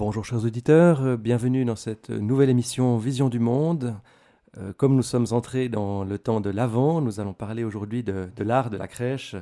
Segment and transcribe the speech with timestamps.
[0.00, 3.94] Bonjour chers auditeurs, euh, bienvenue dans cette nouvelle émission Vision du Monde.
[4.56, 8.30] Euh, comme nous sommes entrés dans le temps de l'Avent, nous allons parler aujourd'hui de,
[8.38, 9.36] l'art de la crèche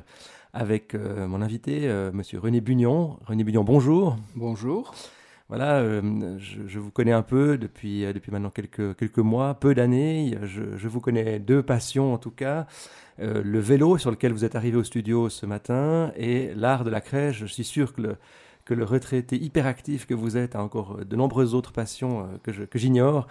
[0.51, 3.19] avec euh, mon invité, Monsieur René Bugnon.
[3.25, 4.17] René Bugnon, bonjour.
[4.35, 4.93] Bonjour.
[5.47, 10.37] Voilà, je, vous connais un peu depuis, depuis maintenant quelques, quelques mois, peu d'années.
[10.43, 12.67] Je, je, vous connais deux passions en tout cas.
[13.17, 16.99] le vélo sur lequel vous êtes arrivé au studio ce matin et l'art de la
[16.99, 17.39] crèche.
[17.39, 18.17] Je suis sûr que le,
[18.69, 22.77] que le retraité hyperactif que vous êtes a encore de nombreuses autres passions euh, que
[22.77, 23.27] j'ignore.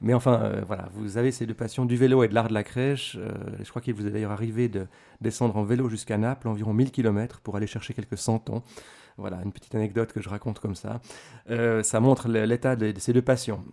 [0.00, 2.54] Mais enfin, euh, voilà, vous avez ces deux passions du vélo et de l'art de
[2.54, 3.16] la crèche.
[3.18, 4.86] Euh, je crois qu'il vous est d'ailleurs arrivé de
[5.20, 8.62] descendre en vélo jusqu'à Naples, environ 1000 km, pour aller chercher quelques centons.
[9.16, 11.00] Voilà, une petite anecdote que je raconte comme ça.
[11.82, 13.64] ça montre l'état de, ces deux passions.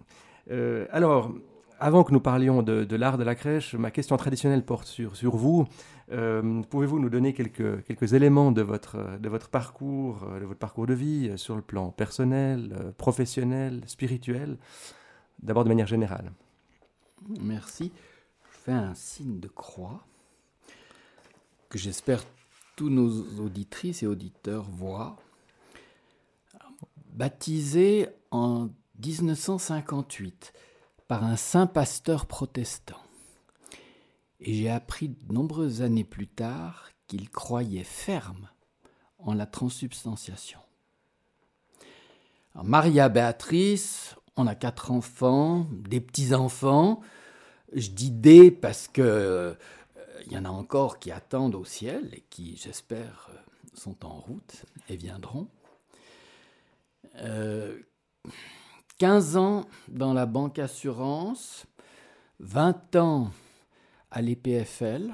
[0.89, 1.31] alors,
[1.79, 5.67] avant que nous parlions de, l'art de la crèche, ma question traditionnelle porte sur vous.
[6.11, 10.59] Euh, pouvez-vous nous donner quelques, quelques éléments de votre, de votre parcours, euh, de votre
[10.59, 14.57] parcours de vie euh, sur le plan personnel, professionnel, spirituel,
[15.41, 16.31] d'abord de manière générale?
[17.39, 17.91] Merci.
[18.51, 20.05] Je fais un signe de croix
[21.69, 22.23] que j'espère
[22.75, 25.15] tous nos auditrices et auditeurs voient.
[27.13, 28.69] Baptisé en
[29.03, 30.53] 1958
[31.07, 33.02] par un saint pasteur protestant
[34.43, 38.49] et j'ai appris de nombreuses années plus tard qu'il croyait ferme
[39.19, 40.59] en la transubstantiation.
[42.61, 47.01] Maria Béatrice, on a quatre enfants, des petits-enfants.
[47.73, 49.53] Je dis des parce que euh,
[50.27, 53.37] il y en a encore qui attendent au ciel et qui, j'espère, euh,
[53.73, 55.47] sont en route et viendront.
[57.15, 61.65] 15 euh, ans dans la banque assurance,
[62.39, 63.31] 20 ans
[64.13, 65.11] à l'EPFL,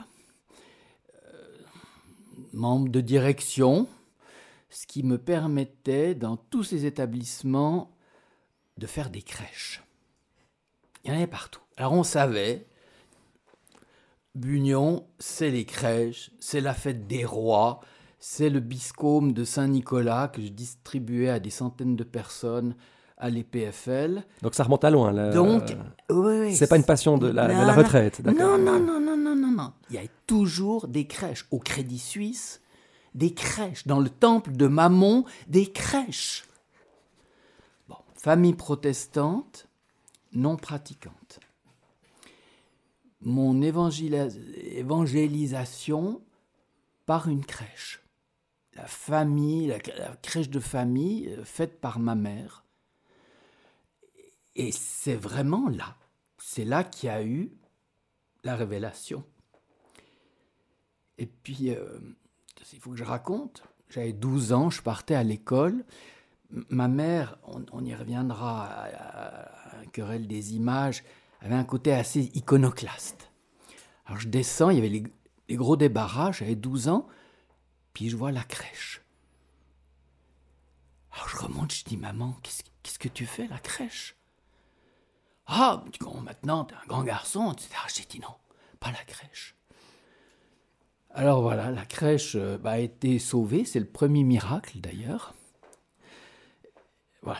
[1.16, 1.58] euh,
[2.53, 3.88] membre de direction,
[4.69, 7.91] ce qui me permettait dans tous ces établissements
[8.78, 9.81] de faire des crèches.
[11.03, 11.61] Il y en avait partout.
[11.78, 12.67] Alors on savait,
[14.36, 17.79] Bugnon, c'est les crèches, c'est la fête des rois,
[18.19, 22.75] c'est le biscôme de Saint-Nicolas que je distribuais à des centaines de personnes
[23.19, 24.24] à l'EPFL.
[24.41, 25.12] Donc ça remonte à loin.
[25.12, 25.31] Là.
[25.31, 25.75] Donc,
[26.09, 28.24] oui, c'est pas une passion de la, retraite.
[28.25, 29.74] Non, non, non, non, non, non, non.
[29.90, 32.62] Il y a toujours des crèches au Crédit Suisse,
[33.13, 36.46] des crèches dans le temple de Mammon, des crèches.
[37.90, 39.68] Bon, famille protestante,
[40.31, 41.41] non pratiquante.
[43.22, 46.22] Mon évangélisation
[47.06, 48.01] par une crèche.
[48.75, 49.80] La famille, la
[50.22, 52.63] crèche de famille euh, faite par ma mère
[54.56, 55.96] et c'est vraiment là,
[56.38, 57.52] c'est là qu'il y a eu
[58.44, 59.24] la révélation.
[61.18, 62.00] Et puis, euh,
[62.74, 65.84] il faut que je raconte, j'avais 12 ans, je partais à l'école.
[66.52, 71.04] Ma mère, on, y reviendra à, un querelle des images,
[71.42, 73.31] avait un côté assez iconoclaste.
[74.06, 74.90] Alors je descends, il y avait
[75.48, 77.08] les, gros débarras, j'avais 12 ans,
[77.94, 79.02] puis je vois la crèche.
[81.12, 84.19] Alors je remonte, je dis, maman, qu'est-ce que tu fais, la crèche?
[85.52, 85.84] Ah,
[86.24, 87.70] maintenant, t'es un grand garçon, etc.
[87.94, 88.36] J'ai dit non,
[88.80, 89.56] pas la crèche.
[91.12, 95.34] Alors voilà, la crèche euh, bah, a été sauvée, c'est le premier miracle d'ailleurs.
[97.24, 97.40] Voilà.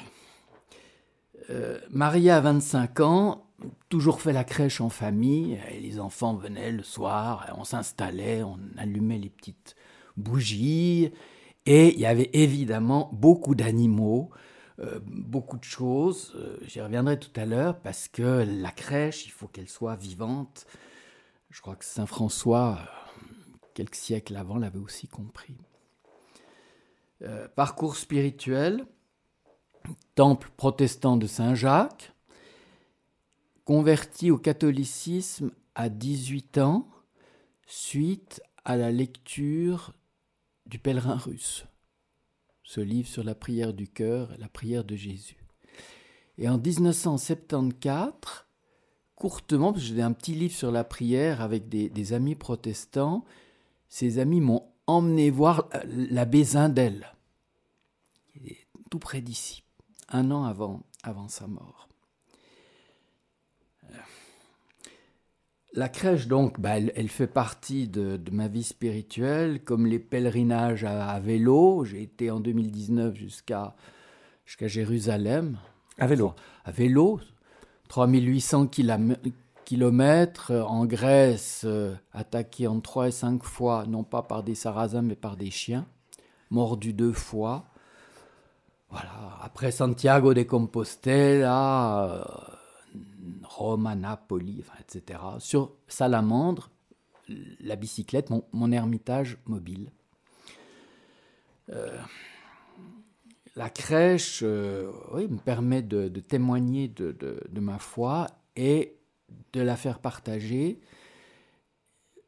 [1.52, 3.46] Euh, Maria a 25 ans,
[3.88, 8.58] toujours fait la crèche en famille, et les enfants venaient le soir, on s'installait, on
[8.78, 9.76] allumait les petites
[10.18, 11.12] bougies,
[11.68, 14.32] et il y avait évidemment beaucoup d'animaux,
[14.82, 16.34] euh, beaucoup de choses.
[16.36, 20.68] Euh, j'y reviendrai tout à l'heure parce que la crèche, il faut qu'elle soit vivante.
[21.50, 23.24] Je crois que Saint François, euh,
[23.74, 25.58] quelques siècles avant, l'avait aussi compris.
[27.56, 28.86] parcours spirituel,
[30.16, 32.14] temple protestant de Saint-Jacques,
[33.66, 36.90] converti au catholicisme à 18 ans,
[37.68, 39.94] suite à la lecture
[40.66, 41.66] du pèlerin russe
[42.70, 45.44] ce livre sur la prière du cœur, la prière de Jésus.
[46.38, 48.46] Et en 1974,
[49.16, 53.26] courtement, parce que j'ai un petit livre sur la prière avec des, amis protestants,
[53.88, 57.12] ces amis m'ont emmené voir l'abbé Zindel,
[58.92, 59.64] tout près d'ici,
[60.08, 61.89] un an avant, avant sa mort.
[65.74, 71.20] La crèche, donc, bah, elle, fait partie de, ma vie spirituelle, comme les pèlerinages à,
[71.20, 71.86] vélo.
[71.86, 73.76] J'ai été en 2019 jusqu'à
[74.46, 75.60] jusqu'à Jérusalem.
[76.00, 76.34] À vélo
[76.66, 77.20] À vélo,
[77.90, 78.72] 3800
[79.64, 85.04] kilomètres en Grèce, euh, attaqué en trois et cinq fois, non pas par des sarrasins,
[85.04, 85.86] mais par des chiens,
[86.50, 87.66] mordu deux fois.
[88.90, 89.12] voilà,
[89.44, 92.26] après Santiago de Compostela,
[93.60, 95.20] Rome, Napoli, etc.
[95.40, 96.72] Sur Salamandre,
[97.60, 99.92] la bicyclette, mon, ermitage mobile.
[103.56, 108.98] la crèche me permet de, témoigner de, ma foi et
[109.54, 110.80] de la faire partager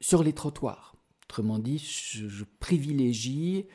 [0.01, 0.95] sur les trottoirs.
[1.25, 3.67] Autrement dit, je, privilégie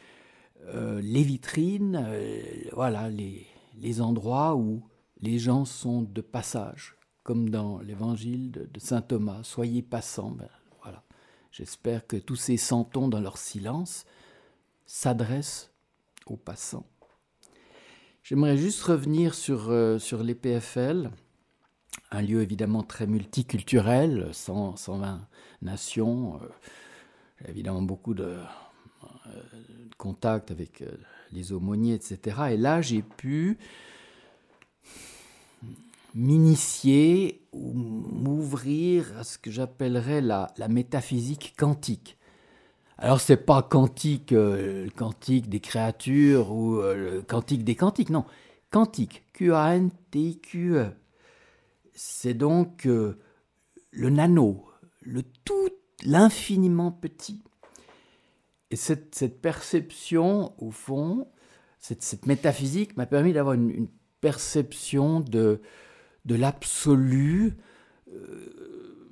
[0.67, 2.43] euh, les vitrines, euh,
[2.73, 4.82] voilà, les, endroits où
[5.20, 6.95] les gens sont de passage,
[7.26, 9.43] comme dans l'évangile de, saint Thomas.
[9.43, 10.31] Soyez passants.
[10.31, 10.49] Ben,
[10.82, 11.02] voilà.
[11.50, 14.06] J'espère que tous ces santons, dans leur silence,
[14.87, 15.73] s'adressent
[16.26, 16.87] aux passants.
[18.23, 21.11] J'aimerais juste revenir sur, euh, sur les PFL
[22.12, 25.26] un lieu évidemment très multiculturel, 120
[25.62, 26.49] nations, euh,
[27.49, 28.37] évidemment beaucoup de,
[29.26, 29.43] euh,
[29.99, 30.90] contacts avec euh,
[31.32, 32.37] les aumôniers, etc.
[32.52, 33.58] Et là, j'ai pu
[36.16, 42.18] m'initier ou m'ouvrir à ce que j'appellerais la, métaphysique quantique.
[42.98, 48.24] Alors c'est pas quantique, le quantique des créatures ou le quantique des quantiques, non,
[48.70, 50.86] quantique, Q-A-N-T-I-Q-E,
[51.96, 53.18] c'est donc euh,
[53.90, 54.64] le nano,
[55.00, 55.70] le tout,
[56.04, 57.42] l'infiniment petit.
[58.70, 61.28] Et cette, perception, au fond,
[61.78, 63.88] cette, métaphysique m'a permis d'avoir une,
[64.20, 65.60] perception de,
[66.26, 67.56] de l'absolu
[68.12, 69.08] euh,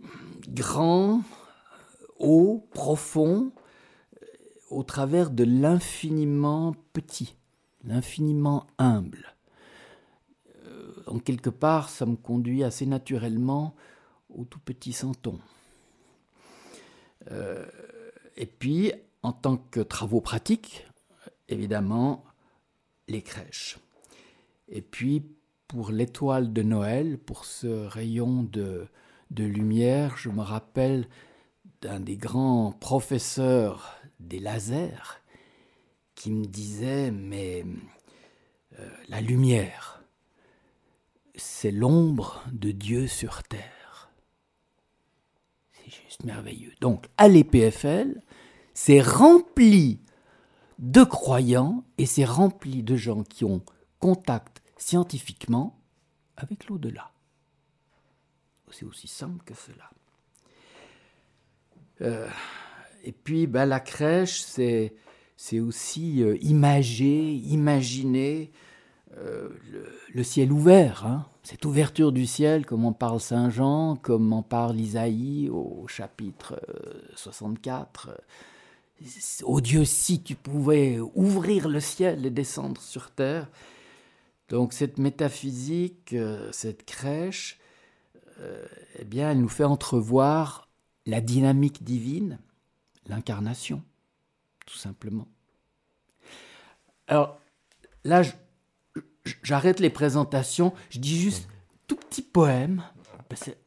[0.49, 1.23] grand,
[2.19, 3.53] haut, profond,
[4.23, 4.27] euh,
[4.71, 7.37] au travers de l'infiniment petit,
[7.85, 9.35] l'infiniment humble
[11.07, 13.75] en quelque part, ça me conduit assez naturellement
[14.29, 15.39] au tout petit santon.
[17.31, 17.67] Euh,
[18.37, 20.87] et puis, en tant que travaux pratiques,
[21.49, 22.25] évidemment,
[23.09, 23.79] les crèches.
[24.69, 25.23] Et puis,
[25.69, 28.89] pour l'étoile de Noël, pour ce rayon de,
[29.37, 31.09] lumière, je me rappelle
[31.81, 35.21] d'un des grands professeurs des lasers
[36.15, 37.65] qui me disait, mais
[38.79, 40.03] euh, la lumière,
[41.35, 44.11] c'est l'ombre de Dieu sur terre.
[45.73, 46.73] C'est juste merveilleux.
[46.81, 48.21] Donc, à l'EPFL,
[48.73, 50.01] c'est rempli
[50.79, 53.63] de croyants et c'est rempli de gens qui ont
[53.99, 54.54] contact
[54.85, 55.81] scientifiquement
[56.37, 57.11] avec l'au-delà.
[58.71, 59.89] C'est aussi simple que cela.
[62.03, 62.29] Euh,
[63.03, 64.95] et puis, ben, la crèche, c'est,
[65.39, 68.51] c'est aussi euh, imager, imaginer
[69.17, 69.49] euh,
[70.13, 71.27] le, ciel ouvert, hein.
[71.45, 76.61] cette ouverture du ciel, comme en parle Saint Jean, comme en parle Isaïe au chapitre
[77.15, 78.21] 64.
[79.45, 83.49] Oh Dieu, si tu pouvais ouvrir le ciel et descendre sur terre.
[84.49, 87.59] Donc cette métaphysique, euh, cette crèche,
[88.41, 88.65] euh,
[88.99, 90.69] eh bien, elle nous fait entrevoir
[91.07, 92.39] la dynamique divine,
[93.07, 93.83] l'incarnation,
[94.67, 95.29] tout simplement.
[97.07, 97.39] Alors
[98.05, 98.23] là,
[99.43, 101.49] j'arrête les présentations, je dis juste
[101.87, 102.83] tout petit poème.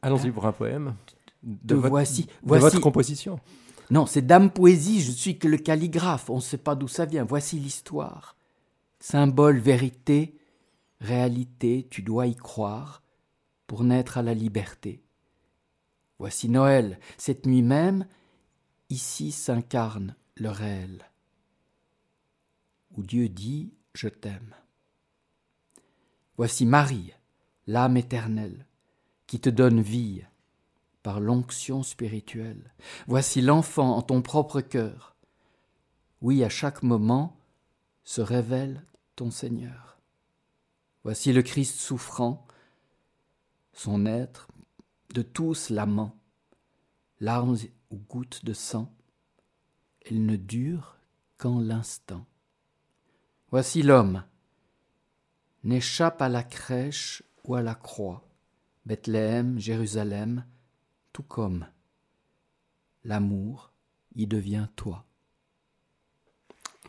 [0.02, 0.94] Allons-y pour un poème.
[1.42, 3.38] De, voici, votre composition.
[3.90, 7.04] Non, c'est Dame Poésie, je suis que le calligraphe, on ne sait pas d'où ça
[7.04, 7.24] vient.
[7.24, 8.36] Voici l'histoire.
[9.00, 10.37] Symbole, vérité,
[11.00, 13.02] réalité, tu dois y croire
[13.66, 15.02] pour naître à la liberté.
[16.18, 18.06] Voici Noël, cette nuit même,
[18.90, 21.10] ici s'incarne le réel,
[22.96, 24.54] où Dieu dit Je t'aime.
[26.36, 27.12] Voici Marie,
[27.66, 28.66] l'âme éternelle,
[29.26, 30.22] qui te donne vie
[31.02, 32.72] par l'onction spirituelle.
[33.06, 35.16] Voici l'enfant en ton propre cœur.
[36.20, 37.36] Oui, à chaque moment
[38.04, 38.84] se révèle
[39.16, 39.97] ton Seigneur.
[41.08, 42.46] Voici le Christ souffrant,
[43.72, 44.46] son être,
[45.14, 46.14] de tous l'amant,
[47.18, 47.56] larmes
[47.90, 48.94] ou gouttes de sang,
[50.04, 50.98] elle ne dure
[51.38, 52.26] qu'en l'instant.
[53.50, 54.22] Voici l'homme,
[55.64, 58.28] n'échappe à la crèche ou à la croix,
[58.84, 60.44] Bethléem, Jérusalem,
[61.14, 61.66] tout comme
[63.04, 63.72] l'amour
[64.14, 65.06] y devient toi.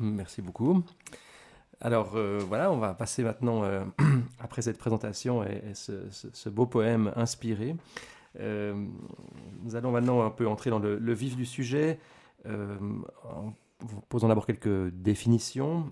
[0.02, 0.84] Merci beaucoup.
[1.82, 3.84] Alors euh, voilà, on va passer maintenant, euh,
[4.40, 7.76] après cette présentation et, ce, beau poème inspiré,
[8.40, 8.74] euh,
[9.64, 12.00] nous allons maintenant un peu entrer dans le, vif du sujet,
[12.46, 13.54] en
[14.10, 15.92] posant d'abord quelques définitions.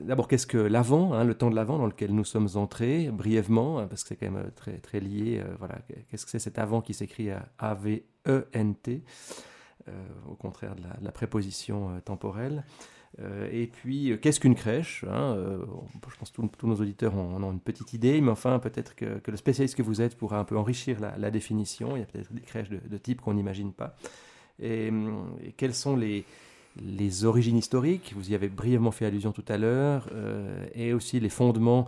[0.00, 3.78] D'abord, qu'est-ce que l'avant, hein, le temps de l'avant dans lequel nous sommes entrés, brièvement,
[3.78, 5.42] hein, parce que c'est quand même très, très lié.
[5.58, 5.78] Voilà,
[6.10, 9.02] qu'est-ce que c'est cet avant qui s'écrit à A-V-E-N-T,
[10.28, 12.64] au contraire de la, préposition temporelle.
[13.22, 15.64] Euh, et puis, euh, qu'est-ce qu'une crèche hein, euh,
[16.10, 19.20] Je pense que tous nos auditeurs en ont, une petite idée, mais enfin, peut-être que,
[19.26, 21.96] le spécialiste que vous êtes pourra un peu enrichir la, définition.
[21.96, 23.96] Il y a peut-être des crèches de, type qu'on n'imagine pas.
[24.60, 24.90] Et,
[25.56, 26.24] quelles sont les,
[27.24, 28.12] origines historiques?
[28.14, 30.10] Vous y avez brièvement fait allusion tout à l'heure,
[30.74, 31.86] et aussi les fondements.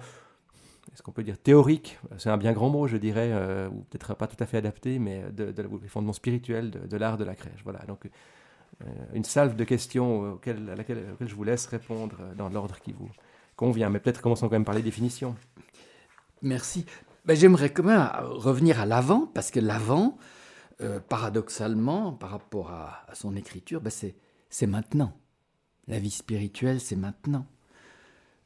[0.95, 1.99] Est-ce qu'on peut dire théoriques?
[2.17, 3.33] C'est un bien grand mot, je dirais,
[3.71, 7.19] ou peut-être pas tout à fait adapté, mais de, les fondements spirituels de, de l'art
[7.19, 7.61] de la crèche.
[7.65, 7.81] Voilà.
[7.87, 8.09] Donc,
[9.13, 13.11] une salve de questions auxquelles, à laquelle, je vous laisse répondre dans l'ordre qui vous
[13.57, 13.91] convient.
[13.91, 15.35] Mais peut-être commençons quand même par les définitions.
[16.43, 16.87] Merci.
[17.25, 20.17] Ben, J'aimerais quand même revenir à l'avant, parce que l'avant,
[20.81, 25.13] euh, paradoxalement, par rapport à, son écriture, ben c'est maintenant.
[25.89, 27.47] La vie spirituelle, c'est maintenant.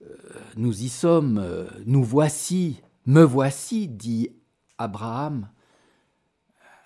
[0.03, 0.17] Euh,
[0.57, 4.31] nous y sommes, nous voici, me voici, dit
[4.79, 5.49] Abraham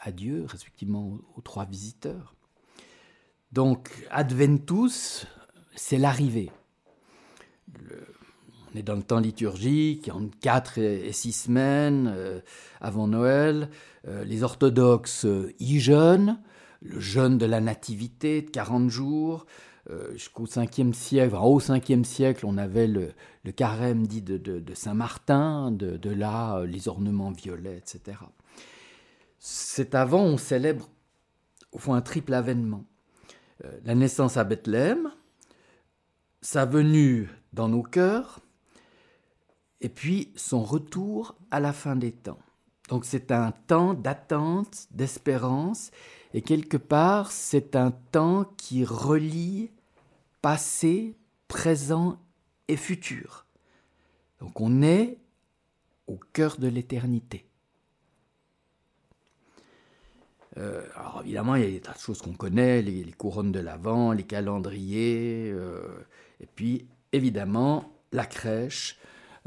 [0.00, 2.35] à Dieu, respectivement aux trois visiteurs.
[3.56, 5.26] Donc, Adventus,
[5.74, 6.50] c'est l'arrivée.
[7.72, 12.40] on est dans le temps liturgique, en 4 et 6 semaines euh,
[12.82, 13.70] avant Noël.
[14.06, 16.38] Euh, les orthodoxes euh, y jeûnent,
[16.82, 19.46] le jeûne de la nativité de 40 jours.
[20.12, 23.14] Jusqu'au 5e siècle, au 5e siècle, on avait le,
[23.52, 28.18] carême dit de, Saint-Martin, de, de, là les ornements violets, etc.
[29.38, 30.90] C'est avant, on célèbre
[31.72, 32.84] au fond un triple avènement.
[33.64, 35.10] Euh, la naissance à Bethléem,
[36.42, 38.40] sa venue dans nos cœurs,
[39.80, 42.38] et puis son retour à la fin des temps.
[42.88, 45.90] Donc c'est un temps d'attente, d'espérance,
[46.34, 49.70] et quelque part c'est un temps qui relie
[50.42, 51.16] passé,
[51.48, 52.18] présent
[52.68, 53.46] et futur.
[54.40, 55.18] Donc on est
[56.06, 57.45] au cœur de l'éternité.
[60.58, 63.60] Euh, alors évidemment, il y a des tas de choses qu'on connaît, les, couronnes de
[63.60, 65.82] l'Avent, les calendriers, euh,
[66.40, 68.98] et puis évidemment la crèche,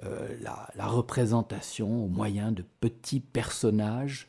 [0.03, 4.27] euh, la, représentation au moyen de petits personnages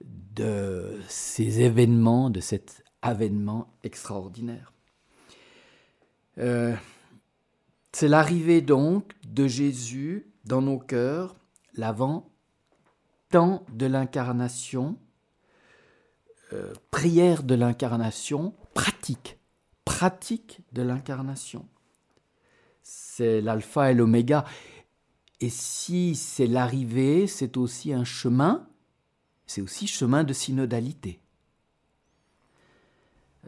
[0.00, 4.72] de ces événements, de cet avènement extraordinaire.
[7.92, 11.34] C'est l'arrivée donc de Jésus dans nos cœurs,
[11.74, 12.30] l'avant,
[13.28, 14.96] temps de l'incarnation,
[16.52, 19.38] euh, prière de l'incarnation, pratique,
[19.84, 21.68] pratique de l'incarnation.
[22.82, 24.44] C'est l'alpha et l'oméga.
[25.40, 28.66] Et si c'est l'arrivée, c'est aussi un chemin,
[29.46, 31.20] c'est aussi chemin de synodalité.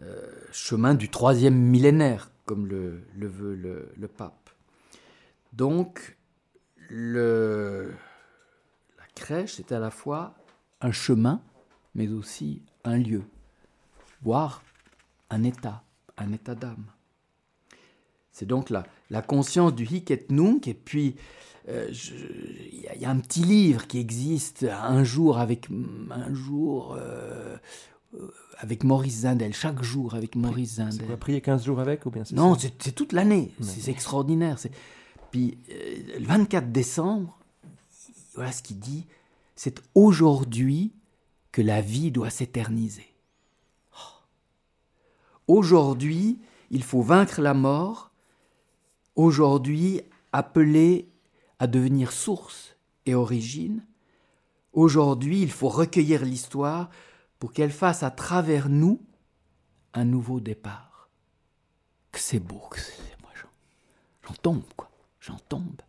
[0.02, 4.50] Euh, chemin du troisième millénaire, comme le, veut le, pape.
[5.52, 6.16] Donc,
[6.90, 7.86] la
[9.14, 10.34] crèche, c'est à la fois
[10.80, 11.42] un chemin,
[11.94, 13.22] mais aussi un lieu,
[14.22, 14.62] voire
[15.30, 15.82] un état,
[16.16, 16.86] un état d'âme.
[18.32, 21.16] C'est donc la, la conscience du hic et nunc, et puis
[21.68, 21.88] euh,
[22.72, 25.68] il y, a un petit livre qui existe un jour avec
[26.10, 27.56] un jour euh,
[28.58, 31.06] avec Maurice Zindel, chaque jour avec Maurice Zindel.
[31.06, 34.56] Vous prier 15 jours avec ou bien Non, c'est toute l'année, c'est extraordinaire.
[35.30, 37.38] Puis euh, le 24 décembre,
[38.34, 39.06] voilà ce qu'il dit,
[39.54, 40.92] c'est aujourd'hui
[41.52, 43.14] que la vie doit s'éterniser.
[43.92, 44.22] Oh.
[45.48, 46.40] Aujourd'hui,
[46.70, 48.12] il faut vaincre la mort,
[49.16, 50.02] aujourd'hui,
[50.32, 51.08] appeler
[51.58, 52.76] à devenir source
[53.06, 53.84] et origine,
[54.72, 56.90] aujourd'hui, il faut recueillir l'histoire
[57.38, 59.00] pour qu'elle fasse à travers nous
[59.94, 61.08] un nouveau départ.
[62.12, 63.16] Que c'est beau, que c'est.
[63.22, 63.30] Moi,
[64.26, 64.90] j'en tombe, quoi.
[65.20, 65.82] J'en tombe.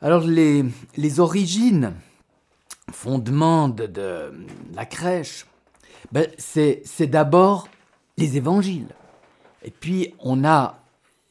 [0.00, 0.64] Alors, les,
[0.96, 1.94] les origines
[2.92, 4.32] fondement de,
[4.74, 5.46] la crèche,
[6.12, 7.68] ben, c'est d'abord
[8.16, 8.94] les évangiles.
[9.62, 10.80] Et puis on a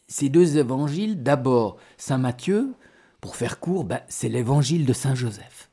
[0.08, 2.74] ces deux évangiles, d'abord Saint Matthieu,
[3.22, 5.70] pour faire court, ben, c'est l'évangile de Saint Joseph.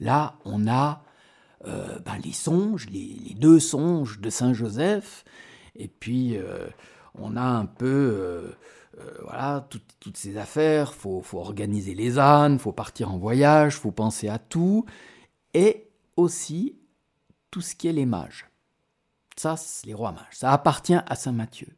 [0.00, 1.02] Là, on a
[1.66, 5.24] euh, ben, les songes, les, deux songes de Saint Joseph,
[5.76, 6.66] et puis euh,
[7.14, 8.56] on a un peu euh,
[9.22, 9.68] voilà
[10.00, 10.94] toutes ces affaires.
[10.94, 14.84] Faut, faut organiser les ânes, faut partir en voyage, faut penser à tout
[15.54, 16.78] et aussi
[17.50, 18.46] tout ce qui est les mages.
[19.36, 20.32] Ça, c'est les rois mages.
[20.32, 21.68] Ça appartient à Saint Matthieu.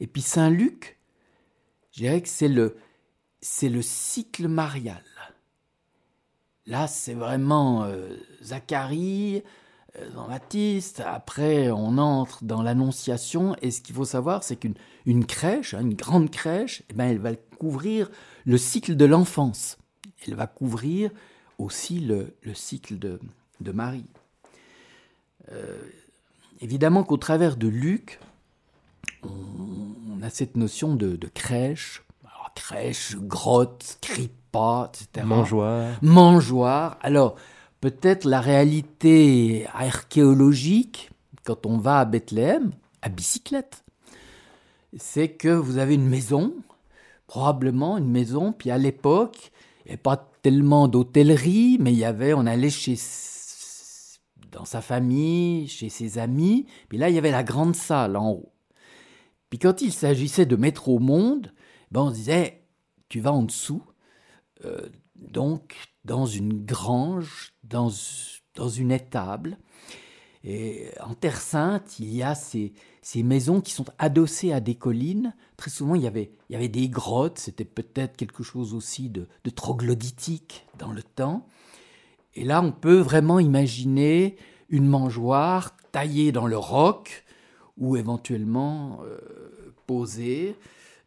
[0.00, 0.98] Et puis Saint Luc,
[1.92, 2.76] je dirais que c'est le,
[3.40, 5.02] c'est le cycle marial.
[6.66, 9.42] Là, c'est vraiment euh, Zacharie,
[9.98, 11.02] euh, Jean-Baptiste.
[11.04, 13.56] Après, on entre dans l'Annonciation.
[13.62, 14.74] Et ce qu'il faut savoir, c'est qu'une
[15.04, 18.10] une crèche, hein, une grande crèche, eh ben, elle va couvrir
[18.44, 19.78] le cycle de l'enfance.
[20.26, 21.10] Elle va couvrir
[21.58, 23.18] aussi le, cycle de,
[23.72, 24.06] Marie.
[25.52, 25.78] Euh,
[26.60, 28.18] évidemment qu'au travers de Luc,
[29.22, 32.02] on, a cette notion de, crèche,
[32.54, 35.26] crèche, grotte, cripa, etc.
[35.26, 35.98] Mangeoire.
[36.02, 36.98] Mangeoire.
[37.02, 37.36] Alors,
[37.80, 41.10] peut-être la réalité archéologique,
[41.44, 43.84] quand on va à Bethléem, à bicyclette,
[44.96, 46.54] c'est que vous avez une maison,
[47.26, 49.52] probablement une maison, puis à l'époque,
[49.84, 52.96] il n'y avait pas tellement d'hôtellerie, mais il y avait, on allait chez
[54.52, 58.30] dans sa famille, chez ses amis, puis là il y avait la grande salle en
[58.30, 58.52] haut.
[59.50, 61.52] Puis quand il s'agissait de mettre au monde,
[61.90, 62.62] ben on disait
[63.08, 63.82] tu vas en dessous,
[64.64, 67.90] euh, donc dans une grange, dans,
[68.54, 69.58] dans une étable.
[70.44, 74.76] Et en Terre Sainte, il y a ces, ces maisons qui sont adossées à des
[74.76, 75.34] collines.
[75.56, 79.10] Très souvent, il y avait, il y avait des grottes, c'était peut-être quelque chose aussi
[79.10, 81.46] de, troglodytique dans le temps.
[82.34, 84.36] Et là, on peut vraiment imaginer
[84.68, 87.24] une mangeoire taillée dans le roc
[87.76, 89.18] ou éventuellement euh,
[89.86, 90.56] posée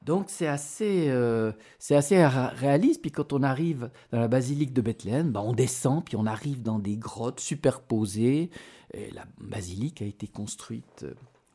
[0.02, 3.02] donc c'est assez, euh, c'est assez réaliste.
[3.02, 6.62] Puis quand on arrive dans la basilique de Bethléem, ben, on descend, puis on arrive
[6.62, 8.50] dans des grottes superposées.
[8.94, 11.14] Et la basilique a été construite euh,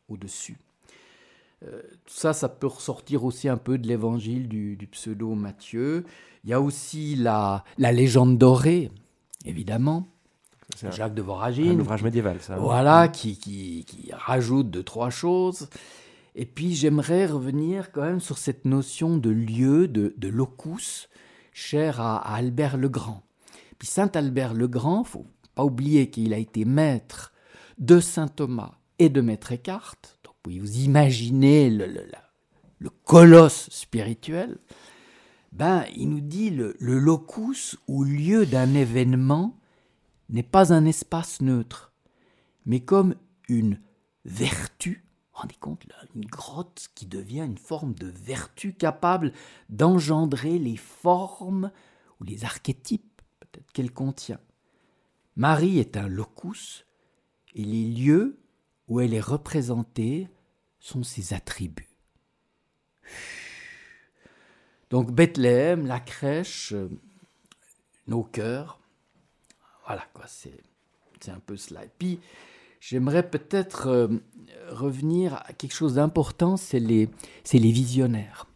[0.09, 0.59] au-dessus.
[1.65, 6.05] Euh, tout ça, ça peut ressortir aussi un peu de l'évangile du, pseudo Matthieu.
[6.45, 8.91] Il y a aussi la, la légende dorée,
[9.47, 10.07] évidemment.
[10.91, 11.79] Jacques de Voragine.
[11.79, 12.57] Un ouvrage médiéval, ça.
[12.57, 15.69] Voilà, qui, qui, qui rajoute deux, trois choses.
[16.35, 21.09] Et puis j'aimerais revenir quand même sur cette notion de lieu, de, locus,
[21.53, 23.23] cher à, Albert le Grand.
[23.79, 27.33] Puis Saint Albert le Grand, faut pas oublier qu'il a été maître
[27.79, 29.97] de Saint Thomas et de Maître Eckhart.
[30.25, 31.87] Donc vous imaginez le,
[32.79, 34.59] le, colosse spirituel.
[35.53, 39.57] Ben, il nous dit le, le locus ou lieu d'un événement
[40.31, 41.93] n'est pas un espace neutre,
[42.67, 43.15] mais comme
[43.49, 43.79] une
[44.25, 49.33] vertu rendez compte, une grotte qui devient une forme de vertu capable
[49.69, 51.71] d'engendrer les formes
[52.21, 54.41] ou les archétypes peut-être qu'elle contient.
[55.37, 56.87] Marie est un locus
[57.55, 58.39] et les lieux
[58.89, 60.29] où elle est représentée
[60.79, 61.89] sont ses attributs.
[64.91, 66.89] Donc Bethléem, la crèche, euh,
[68.07, 68.79] nos cœurs,
[69.87, 70.63] voilà quoi, c'est,
[71.21, 71.83] c'est un peu cela.
[72.87, 74.09] J'aimerais peut-être euh,
[74.69, 77.09] revenir à quelque chose d'important, c'est les,
[77.51, 78.47] les visionnaires.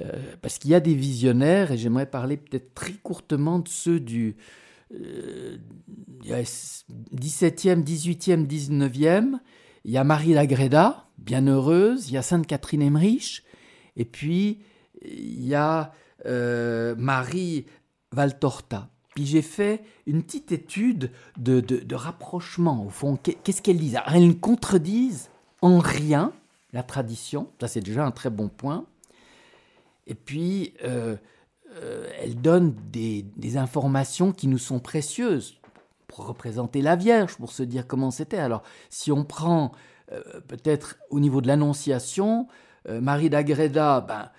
[0.00, 4.00] Euh, parce qu'il y a des visionnaires, et j'aimerais parler peut-être très courtement de ceux
[4.00, 4.36] du
[4.92, 9.38] 17e, 18e, 19e.
[9.86, 13.44] Il y a Marie d'Agreda, bienheureuse, il y a Sainte Catherine Emmerich,
[13.96, 14.60] et puis
[15.00, 15.94] il y a
[16.26, 17.64] euh, Marie
[18.12, 18.90] Valtorta.
[19.14, 23.16] Puis j'ai fait une petite étude de, rapprochement, au fond.
[23.16, 23.98] Qu'est-ce qu'elles disent?
[24.12, 25.30] Elles ne contredisent
[25.62, 26.32] en rien
[26.72, 28.84] la tradition, ça c'est déjà un très bon point.
[30.08, 31.16] Et puis, euh,
[31.76, 33.24] euh, elles donnent des,
[33.56, 35.54] informations qui nous sont précieuses
[36.08, 38.38] pour représenter la Vierge, pour se dire comment c'était.
[38.38, 39.72] Alors, si on prend
[40.12, 42.48] euh, peut-être au niveau de l'Annonciation,
[42.86, 44.30] Marie d'Agreda, ben,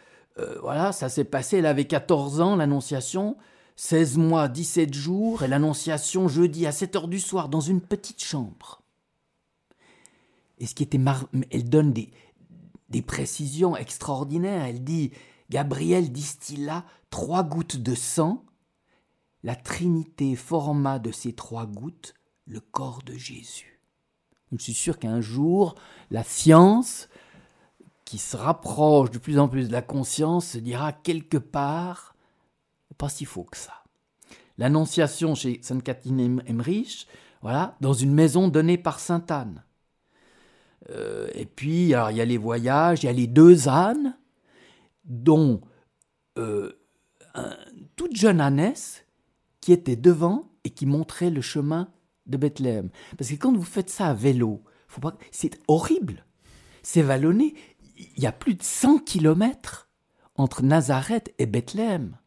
[0.62, 3.38] voilà, ça s'est passé, elle avait 14 ans, l'Annonciation.
[3.76, 8.24] 16 mois, 17 jours, et l'annonciation jeudi à 7 heures du soir dans une petite
[8.24, 8.82] chambre.
[10.58, 11.00] Et ce qui était
[11.52, 12.10] elle donne des,
[12.90, 14.66] des précisions extraordinaires.
[14.66, 15.12] Elle dit
[15.50, 18.46] Gabriel distilla trois gouttes de sang.
[19.44, 22.14] La Trinité forma de ces trois gouttes
[22.48, 23.82] le corps de Jésus.
[24.52, 25.76] Je suis sûr qu'un jour,
[26.12, 27.10] la science,
[28.06, 32.15] qui se rapproche de plus en plus de la conscience, se dira quelque part
[32.98, 33.84] pas si faux que ça.
[34.58, 37.08] L'Annonciation chez Sainte Catherine Emmerich,
[37.42, 39.64] voilà, dans une maison donnée par Sainte Anne.
[40.90, 44.18] Euh, et puis, alors, il y a les voyages, il y a les deux ânes,
[45.04, 45.62] dont
[46.38, 46.72] euh,
[47.96, 49.06] toute jeune ânesse
[49.62, 51.90] qui était devant et qui montrait le chemin
[52.26, 52.90] de Bethléem.
[53.18, 54.64] Parce que quand vous faites ça à vélo,
[55.32, 56.26] c'est horrible.
[56.84, 57.56] C'est vallonné.
[57.98, 59.90] Il y a plus de 100 kilomètres
[60.36, 62.18] entre Nazareth et Bethléem.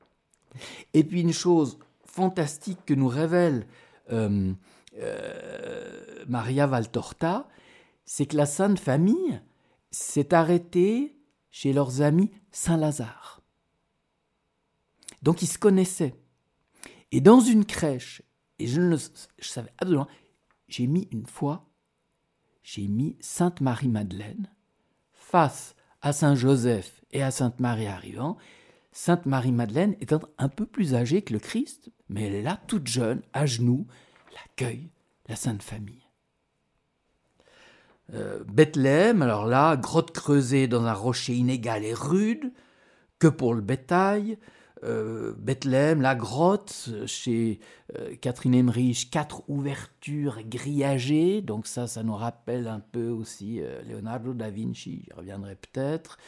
[0.95, 3.67] Et puis une chose fantastique que nous révèle
[4.11, 4.53] euh,
[4.99, 7.49] euh, Maria Valtorta,
[8.05, 9.41] c'est que la Sainte Famille
[9.91, 11.17] s'est arrêtée
[11.51, 13.43] chez leurs amis Saint-Lazare.
[15.23, 16.15] Donc ils se connaissaient.
[17.11, 18.23] Et dans une crèche,
[18.59, 18.97] et je ne le
[19.39, 20.09] je savais absolument,
[20.69, 21.69] j'ai mis une fois,
[22.63, 24.51] j'ai mis Sainte Marie-Madeleine
[25.13, 28.37] face à Saint Joseph et à Sainte Marie arrivant,
[29.01, 33.47] Sainte Marie-Madeleine étant un peu plus âgée que le Christ, mais là toute jeune, à
[33.47, 33.87] genoux,
[34.35, 34.91] l'accueil,
[35.29, 36.03] la Sainte Famille.
[38.13, 42.53] Euh, Bethléem, alors là, grotte creusée dans un rocher inégal et rude,
[43.21, 44.37] que pour le bétail.
[44.83, 47.61] Euh, Bethléem, la grotte, chez
[47.97, 54.35] euh, Catherine Emmerich, quatre ouvertures grillagées, donc ça, ça nous rappelle un peu aussi Leonardo
[54.35, 56.19] da Vinci, j'y reviendrai peut-être.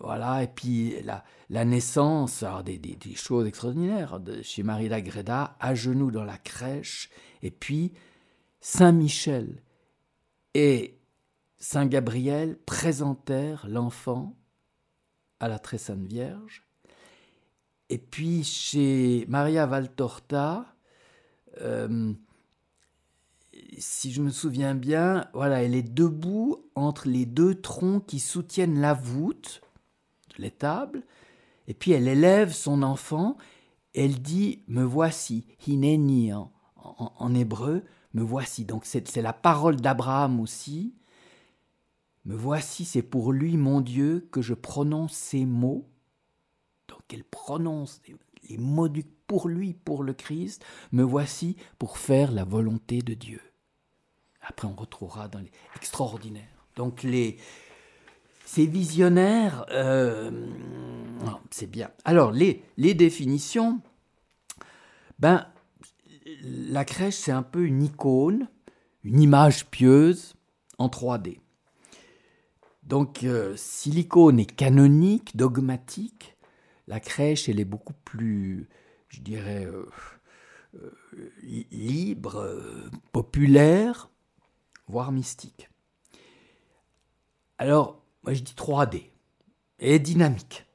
[0.00, 6.24] Voilà, et puis la, naissance, alors des, choses extraordinaires, chez Marie Lagreda, à genoux dans
[6.24, 7.10] la crèche,
[7.42, 7.92] et puis
[8.60, 9.62] Saint-Michel
[10.54, 10.98] et
[11.58, 14.36] Saint Gabriel présentèrent l'enfant
[15.40, 16.66] à la très sainte Vierge.
[17.90, 20.66] Et puis chez Maria Valtorta,
[21.60, 22.12] euh,
[23.78, 28.80] si je me souviens bien, voilà, elle est debout entre les deux troncs qui soutiennent
[28.80, 29.60] la voûte
[30.38, 31.02] l'étable,
[31.66, 33.36] et puis elle élève son enfant,
[33.94, 38.64] elle dit Me voici, hineni en, en hébreu, me voici.
[38.64, 40.94] Donc c'est la parole d'Abraham aussi.
[42.24, 45.86] Me voici, c'est pour lui, mon Dieu, que je prononce ces mots.
[46.88, 48.00] Donc elle prononce
[48.48, 48.88] les mots
[49.26, 50.64] pour lui, pour le Christ.
[50.92, 53.40] Me voici pour faire la volonté de Dieu.
[54.40, 56.66] Après, on retrouvera dans les extraordinaires.
[56.76, 57.38] Donc les,
[58.44, 60.30] ces visionnaires, euh,
[61.50, 61.90] c'est bien.
[62.04, 63.80] Alors les, définitions,
[65.18, 65.46] ben
[66.42, 68.48] la crèche, c'est un peu une icône,
[69.02, 70.34] une image pieuse
[70.78, 71.40] en 3D.
[72.82, 76.36] Donc, euh, si l'icône est canonique, dogmatique,
[76.86, 78.68] la crèche, elle est beaucoup plus,
[79.08, 80.90] je dirais, euh,
[81.70, 82.46] libre,
[83.12, 84.10] populaire,
[84.86, 85.70] voire mystique.
[87.56, 89.10] Alors, moi je dis 3D,
[89.78, 90.66] et dynamique,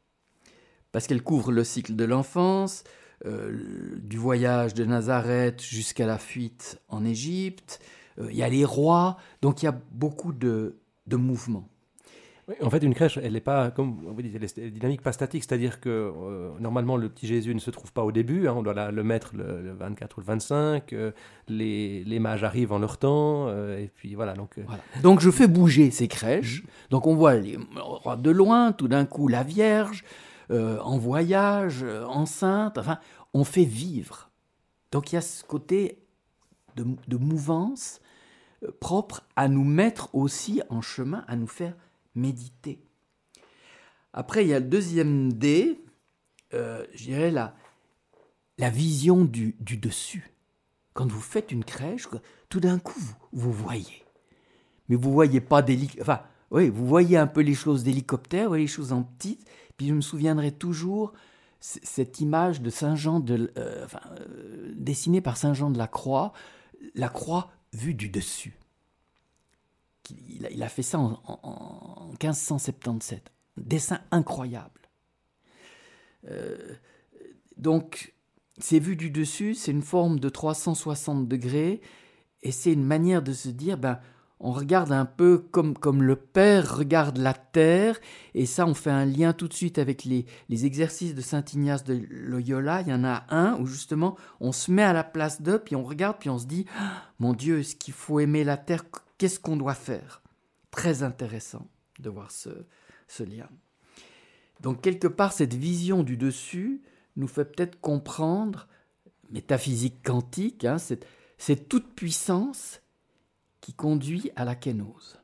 [0.91, 2.83] parce qu'elle couvre le cycle de l'enfance,
[3.25, 7.81] euh, du voyage de Nazareth jusqu'à la fuite en Égypte.
[8.17, 10.77] Euh, il y a les rois, donc il y a beaucoup de,
[11.11, 11.67] mouvements.
[12.61, 15.43] En fait, une crèche, elle n'est pas, comme vous dites, elle est dynamique, pas statique.
[15.43, 18.47] C'est-à-dire que euh, normalement, le petit Jésus ne se trouve pas au début.
[18.47, 20.95] Hein, on doit le mettre le, 24 ou le 25.
[21.47, 23.49] les, les, mages arrivent en leur temps.
[23.49, 24.33] et puis voilà.
[24.33, 24.55] Donc,
[25.03, 26.63] donc je fais bouger ces crèches.
[26.63, 26.69] Mhm.
[26.91, 27.57] Donc on voit les
[28.17, 30.03] de loin, tout d'un coup la Vierge.
[30.51, 32.97] Euh, en voyage, euh, enceinte, enfin,
[33.35, 34.31] on fait vivre.
[34.91, 35.99] Donc il y a ce côté
[36.75, 37.99] de, mouvance
[38.63, 41.75] euh, propre à nous mettre aussi en chemin, à nous faire
[42.15, 42.79] méditer.
[44.13, 45.79] Après, il y a le deuxième D,
[46.51, 47.55] je dirais la,
[48.59, 50.31] la vision du, dessus.
[50.93, 52.07] Quand vous faites une crèche,
[52.49, 54.03] tout d'un coup, vous, voyez.
[54.89, 56.03] Mais vous voyez pas d'hélicoptère.
[56.03, 59.87] Enfin, oui, vous voyez un peu les choses d'hélicoptère, vous les choses en petites, puis
[59.87, 61.13] je me souviendrai toujours
[61.61, 66.33] cette image de Saint Jean, de, euh, euh, dessinée par Saint Jean de la Croix,
[66.95, 68.58] la croix vue du dessus.
[70.29, 73.31] Il a, fait ça en, 1577.
[73.57, 74.81] Dessin incroyable.
[76.29, 76.73] Euh,
[77.57, 78.13] donc,
[78.57, 81.81] c'est vu du dessus, c'est une forme de 360 degrés,
[82.41, 83.99] et c'est une manière de se dire, ben,
[84.39, 87.99] on regarde un peu comme, comme le Père regarde la terre,
[88.33, 91.43] et ça on fait un lien tout de suite avec les, les exercices de Saint
[91.53, 92.81] Ignace de Loyola.
[92.81, 95.75] Il y en a un où justement on se met à la place d'eux, puis
[95.75, 98.85] on regarde, puis on se dit, ah, mon Dieu, est-ce qu'il faut aimer la terre
[99.19, 100.23] Qu'est-ce qu'on doit faire?
[100.71, 101.67] Très intéressant
[101.99, 102.49] de voir ce,
[103.07, 103.49] ce lien.
[104.61, 106.81] Donc quelque part, cette vision du dessus
[107.15, 108.67] nous fait peut-être comprendre,
[109.29, 111.05] métaphysique quantique, hein, cette,
[111.37, 112.81] cette toute puissance
[113.61, 115.19] qui conduit à la kénose.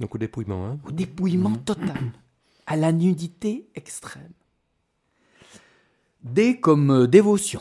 [0.00, 0.66] Donc au dépouillement.
[0.66, 0.78] Hein?
[0.84, 1.64] Au dépouillement mmh.
[1.64, 2.12] total,
[2.66, 4.32] à la nudité extrême.
[6.22, 7.60] D comme euh, dévotion.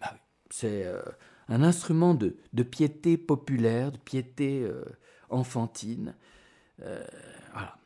[0.00, 0.14] Bah
[0.48, 1.02] c'est euh,
[1.50, 4.84] un instrument de, piété populaire, de piété euh,
[5.28, 6.14] enfantine.
[6.78, 7.76] voilà.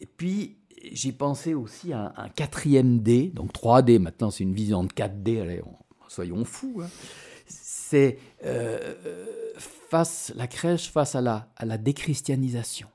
[0.00, 0.56] Et puis,
[0.92, 5.40] j'ai pensé aussi à un, quatrième D, donc 3D, maintenant c'est une vision de 4D,
[5.40, 5.62] allez,
[6.08, 6.82] soyons fous.
[6.82, 6.90] Hein.
[7.46, 8.18] C'est
[9.94, 12.88] face, la crèche face à la, à la déchristianisation.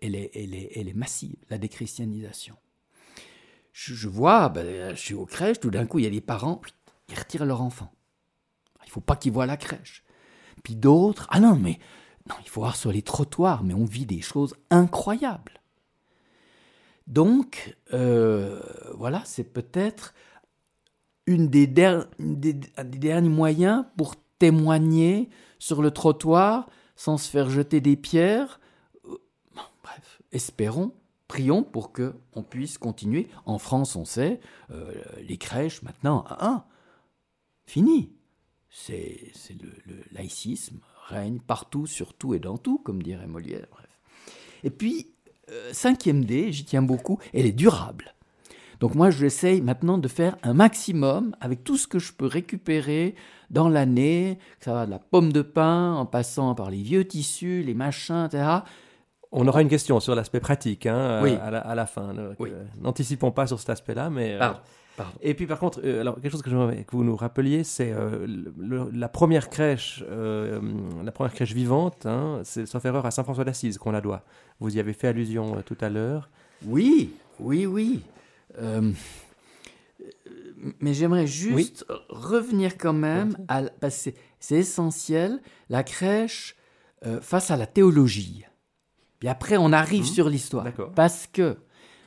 [0.00, 2.56] Elle est, elle, est, elle est massive, la déchristianisation.
[3.72, 6.60] Je, vois, ben, je suis aux crèches, tout d'un coup, il y a des parents,
[7.10, 7.92] ils retirent leur enfant.
[8.84, 10.04] Il ne faut pas qu'ils voient la crèche.
[10.62, 11.78] Puis d'autres, ah non, mais
[12.28, 15.60] non, il faut voir sur les trottoirs, mais on vit des choses incroyables.
[17.06, 18.60] Donc, euh,
[18.94, 20.14] voilà, c'est peut-être
[21.26, 27.96] une des, des, derniers moyens pour témoigner sur le trottoir sans se faire jeter des
[27.96, 28.60] pierres.
[29.06, 29.16] Euh,
[29.82, 30.92] bref, espérons,
[31.26, 33.28] prions pour que on puisse continuer.
[33.44, 34.92] En France, on sait, euh,
[35.26, 36.66] les crèches maintenant, ah,
[37.70, 38.12] fini.
[38.68, 40.78] C'est le, laïcisme
[41.08, 43.66] règne partout, sur tout et dans tout, comme dirait Molière.
[43.72, 43.88] Bref.
[44.62, 45.12] Et puis,
[45.50, 48.14] euh, cinquième D, j'y tiens beaucoup, elle est durable.
[48.78, 53.14] Donc moi, j'essaye maintenant de faire un maximum avec tout ce que je peux récupérer
[53.50, 57.04] dans l'année, que ça va de la pomme de pin, en passant par les vieux
[57.06, 58.60] tissus, les machins, etc.
[59.32, 61.34] On aura une question sur l'aspect pratique hein, Oui.
[61.42, 62.14] à, la, à la fin.
[62.38, 62.50] Oui.
[62.52, 64.38] euh, N'anticipons pas sur cet aspect-là, mais...
[64.40, 64.52] euh,
[64.96, 65.12] Pardon.
[65.22, 67.92] Et puis par contre, euh, alors quelque chose que j'aimerais que vous nous rappeliez, c'est
[67.92, 68.26] euh,
[68.92, 70.60] la première crèche, euh,
[71.04, 74.22] la première crèche vivante, hein, c'est sauf erreur à Saint-François d'Assise qu'on la doit.
[74.58, 76.28] Vous y avez fait allusion tout à l'heure.
[76.66, 78.00] Oui, oui, oui.
[80.80, 86.56] Mais j'aimerais juste revenir quand même, à, parce que c'est- essentiel, la crèche
[87.22, 88.44] face à la théologie.
[89.18, 90.06] Puis après, on arrive Mhm.
[90.12, 90.64] sur l'histoire.
[90.64, 90.92] D'accord.
[90.94, 91.56] Parce que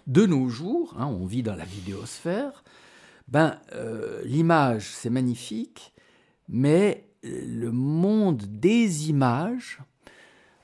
[0.07, 2.63] de nos jours, hein, on vit dans la vidéosphère,
[3.27, 5.93] ben, euh, l'image, c'est magnifique,
[6.49, 9.79] mais le monde des images,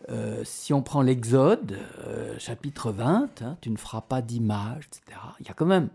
[0.10, 5.20] euh, si on prend l'Exode, euh, chapitre 20, hein, tu ne feras pas d'image, etc.,
[5.40, 5.90] il y a quand même,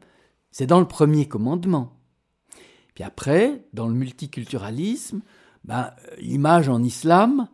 [0.51, 1.93] c'est dans le premier commandement.
[2.95, 5.21] Puis après, dans le multiculturalisme,
[5.65, 7.49] ben, l'image en islam,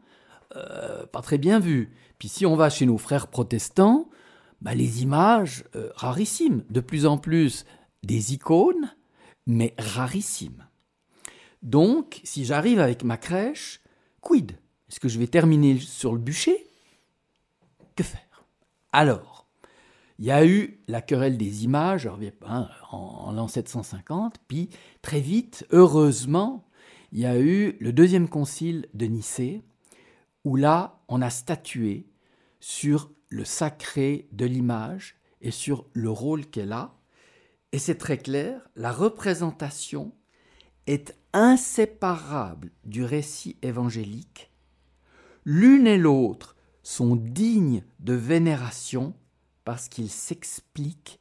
[1.12, 1.92] pas très bien vue.
[2.18, 4.11] Puis si on va chez nos frères protestants,
[4.61, 7.64] ben, les images euh, rarissimes, de plus en plus
[8.03, 8.94] des icônes,
[9.46, 10.66] mais rarissimes.
[11.62, 13.81] Donc, si j'arrive avec ma crèche,
[14.20, 14.53] quid?
[14.88, 16.66] Est-ce que je vais terminer sur le bûcher?
[17.96, 18.44] Que faire?
[18.92, 19.46] Alors,
[20.18, 22.09] il y a eu la querelle des images
[22.46, 24.68] hein, en l'an 750, puis
[25.01, 26.66] très vite, heureusement,
[27.12, 29.62] il y a eu le deuxième concile de Nicée,
[30.44, 32.07] où là, on a statué
[32.61, 36.99] sur le sacré de l'image et sur le rôle qu'elle a.
[37.73, 40.12] Et c'est très clair, la représentation
[40.87, 44.51] est inséparable du récit évangélique.
[45.45, 49.14] L'une et l'autre sont dignes de vénération
[49.64, 51.21] parce qu'ils s'expliquent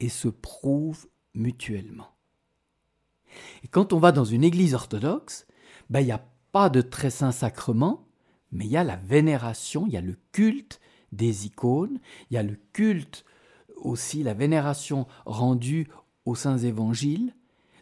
[0.00, 2.16] et se prouvent mutuellement.
[3.62, 5.46] Et quand on va dans une église orthodoxe,
[5.90, 8.08] ben, il n'y a pas de très saint sacrement,
[8.50, 10.80] mais il y a la vénération, il y a le culte
[11.12, 11.98] des icônes,
[12.30, 13.24] il y a le culte
[13.76, 15.88] aussi, la vénération rendue
[16.24, 17.34] aux saints évangiles.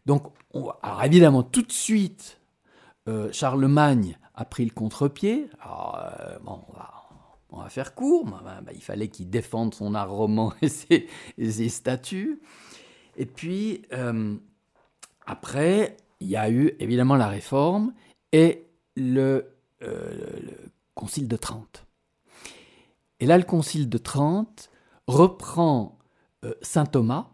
[0.07, 2.41] Donc, on- alors évidemment, tout de suite,
[3.09, 5.49] euh, Charlemagne a pris le contre-pied.
[5.67, 8.27] Euh, bon, on va, va faire court.
[8.27, 12.41] mais, ben, ben, il fallait qu'il défende son art roman et ses, statuts.
[13.17, 14.37] Et puis, euh,
[15.27, 17.93] après, il y a eu évidemment la réforme
[18.33, 21.88] et le, euh, le concile de Trente.
[23.21, 24.71] Et là, le concile de Trente
[25.07, 25.99] reprend
[26.45, 27.31] euh, saint Thomas,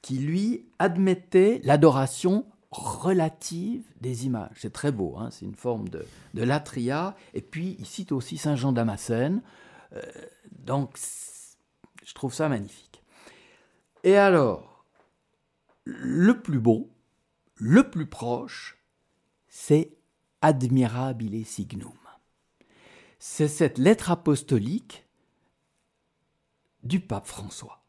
[0.00, 4.56] qui lui admettait l'adoration relative des images.
[4.56, 6.04] C'est très beau, hein, c'est une forme de,
[6.34, 7.14] latria.
[7.34, 9.42] Et puis, il cite aussi saint Jean Damascène.
[9.94, 10.00] Euh,
[10.50, 10.98] donc,
[12.04, 13.02] je trouve ça magnifique.
[14.04, 14.84] Et alors,
[15.84, 16.90] le plus beau,
[17.54, 18.78] le plus proche,
[19.48, 19.92] c'est
[20.40, 21.92] Admirabile Signum.
[23.20, 25.06] C'est cette lettre apostolique
[26.82, 27.84] du pape François.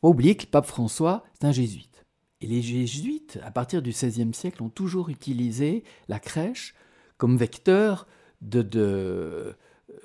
[0.00, 2.04] Faut oublier que le pape François, c'est un jésuite.
[2.40, 6.74] Et les jésuites, à partir du XVIe siècle, ont toujours utilisé la crèche
[7.16, 8.06] comme vecteur
[8.42, 9.56] de, de,
[9.90, 9.96] euh,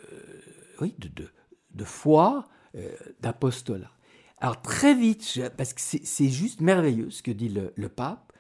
[0.80, 1.30] oui, de, de,
[1.72, 3.92] de foi, euh, d'apostolat.
[4.38, 8.34] Alors très vite, parce que c'est juste merveilleux ce que dit le, le pape,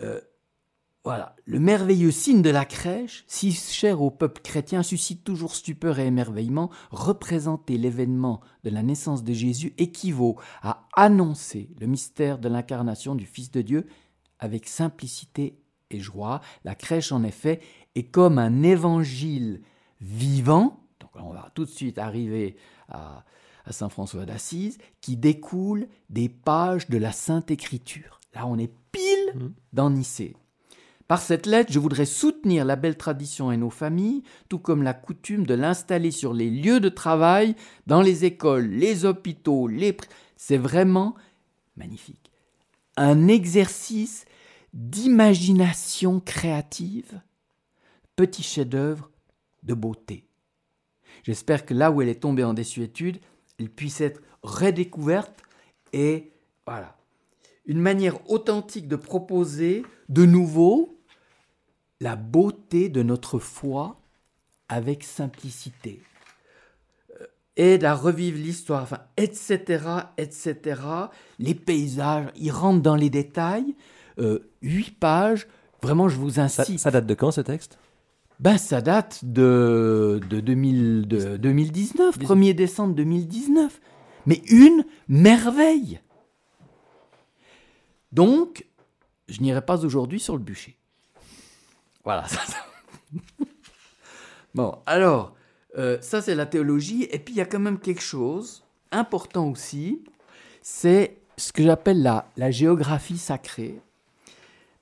[0.00, 0.20] euh,
[1.04, 5.98] voilà, le merveilleux signe de la crèche, si cher au peuple chrétien, suscite toujours stupeur
[5.98, 6.70] et émerveillement.
[6.90, 13.26] Représenter l'événement de la naissance de Jésus équivaut à annoncer le mystère de l'incarnation du
[13.26, 13.86] Fils de Dieu
[14.38, 15.58] avec simplicité
[15.90, 16.40] et joie.
[16.64, 17.60] La crèche, en effet,
[17.94, 19.60] est comme un évangile
[20.00, 20.80] vivant.
[21.00, 22.56] Donc là, on va tout de suite arriver
[22.88, 23.24] à,
[23.66, 28.20] à Saint François d'Assise, qui découle des pages de la Sainte Écriture.
[28.34, 29.02] Là, on est pile
[29.34, 29.52] Mhm.
[29.72, 30.34] dans Nicée.
[31.06, 34.94] Par cette lettre, je voudrais soutenir la belle tradition et nos familles, tout comme la
[34.94, 37.54] coutume de l'installer sur les lieux de travail,
[37.86, 39.96] dans les écoles, les hôpitaux, les...
[40.36, 41.14] C'est vraiment
[41.76, 42.30] magnifique.
[42.96, 44.24] Un exercice
[44.72, 47.20] d'imagination créative,
[48.16, 49.10] petit chef-d'œuvre
[49.62, 50.26] de beauté.
[51.22, 53.18] J'espère que là où elle est tombée en désuétude,
[53.58, 55.42] elle puisse être redécouverte
[55.92, 56.32] et
[56.66, 56.96] voilà.
[57.66, 60.98] Une manière authentique de proposer de nouveau
[62.00, 64.00] la beauté de notre foi
[64.68, 66.02] avec simplicité.
[67.20, 67.24] Euh,
[67.56, 69.84] Aide à revivre l'histoire, enfin, etc.,
[70.18, 70.56] etc.
[71.38, 73.74] Les paysages, ils rentrent dans les détails.
[74.18, 75.46] Euh, huit pages.
[75.82, 76.78] Vraiment, je vous Ça, incite.
[76.78, 77.78] ça date de quand ce texte?
[78.40, 83.80] Ben, ça date de, de, 2000, de 2019, 1er décembre 2019.
[84.26, 86.00] Mais une merveille
[88.14, 88.64] Donc,
[89.28, 90.78] je n'irai pas aujourd'hui sur le bûcher.
[92.04, 92.24] Voilà.
[94.54, 95.34] bon, alors,
[95.76, 97.08] euh, ça c'est la théologie.
[97.10, 100.04] Et puis il y a quand même quelque chose important aussi,
[100.62, 103.80] c'est ce que j'appelle la, la géographie sacrée.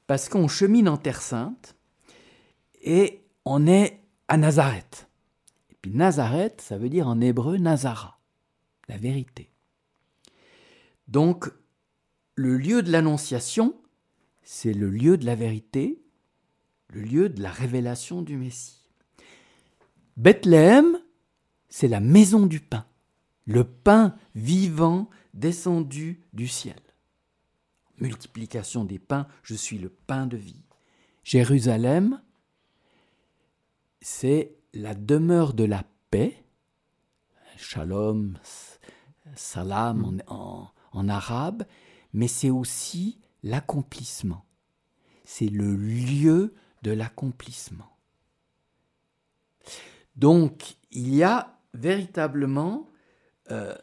[0.07, 1.75] Parce qu'on chemine en Terre Sainte
[2.83, 5.09] et on est à Nazareth.
[5.71, 8.18] Et puis Nazareth, ça veut dire en hébreu Nazara,
[8.88, 9.51] la vérité.
[11.09, 11.51] Donc,
[12.35, 13.75] le lieu de l'annonciation,
[14.42, 16.03] c'est le lieu de la vérité,
[16.88, 18.83] le lieu de la révélation du Messie.
[20.16, 20.99] Bethléem,
[21.68, 22.87] c'est la maison du pain,
[23.47, 26.81] le pain vivant descendu du ciel.
[27.99, 30.64] Multiplication des pains, je suis le pain de vie.
[31.25, 32.21] Jérusalem,
[34.01, 36.45] c'est la demeure de la paix,
[37.57, 38.38] shalom,
[39.35, 41.64] salam en, arabe,
[42.12, 44.44] mais c'est aussi l'accomplissement.
[45.25, 47.96] C'est le lieu de l'accomplissement.
[50.16, 52.88] Donc, il y a véritablement
[53.51, 53.75] euh,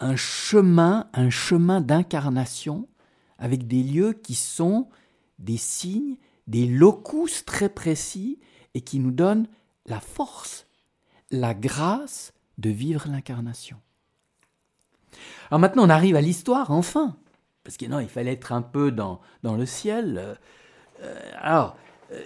[0.00, 2.88] un chemin, un chemin d'incarnation
[3.38, 4.88] avec des lieux qui sont
[5.38, 8.40] des signes, des locus très précis
[8.74, 9.46] et qui nous donnent
[9.86, 10.66] la force,
[11.30, 13.78] la grâce de vivre l'incarnation.
[15.50, 17.16] Alors maintenant, on arrive à l'histoire, enfin.
[17.64, 20.38] Parce que non, il fallait être un peu dans, dans le ciel.
[21.02, 21.76] Euh, alors,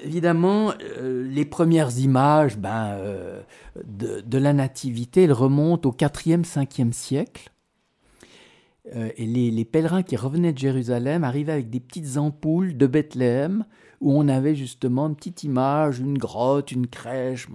[0.03, 3.43] évidemment, euh, les premières images ben, euh,
[3.85, 7.51] de, la nativité, elles remontent au 4e, 5e siècle.
[8.95, 13.65] et les, pèlerins qui revenaient de Jérusalem arrivaient avec des petites ampoules de Bethléem
[14.01, 17.49] où on avait justement une petite image, une grotte, une crèche.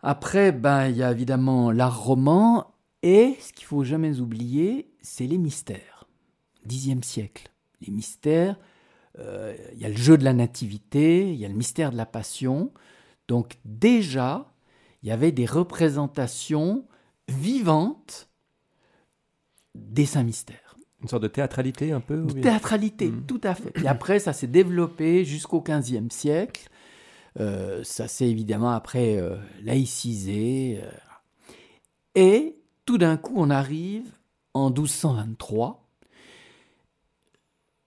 [0.00, 5.26] Après, ben, il y a évidemment l'art roman et ce qu'il faut jamais oublier, c'est
[5.26, 6.08] les mystères.
[6.64, 7.50] Dixième siècle.
[7.80, 8.56] Les mystères,
[9.18, 11.96] euh, il y a le jeu de la nativité, il y a le mystère de
[11.96, 12.72] la passion.
[13.28, 14.52] Donc déjà,
[15.02, 16.84] il y avait des représentations
[17.28, 18.28] vivantes
[19.74, 20.76] des saints mystères.
[21.00, 23.26] Une sorte de théâtralité un peu Théâtralité, hmm.
[23.26, 23.72] tout à fait.
[23.80, 26.68] Et après, ça s'est développé jusqu'au XVe siècle.
[27.38, 30.82] Euh, ça s'est évidemment après euh, laïcisé.
[32.16, 32.57] et
[32.88, 34.10] tout d'un coup, on arrive
[34.54, 35.86] en 1223.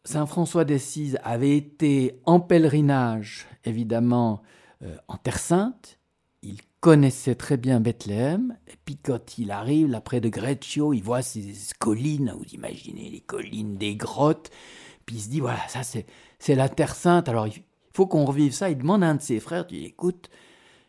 [0.03, 4.43] Saint François d'Assise avait été en pèlerinage, évidemment,
[4.83, 5.97] euh, en Terre Sainte.
[6.43, 8.55] Il connaissait très bien Bethléem.
[8.67, 8.95] Et
[9.39, 13.95] il arrive là près de Greccio, il voit ces collines, vous imaginez les collines des
[13.95, 14.51] grottes.
[15.07, 16.05] Puis il se dit, voilà, ça c'est,
[16.53, 17.27] la Terre Sainte.
[17.27, 18.69] Alors il faut qu'on revive ça.
[18.69, 20.29] Il demande à un de ses frères, tu écoute,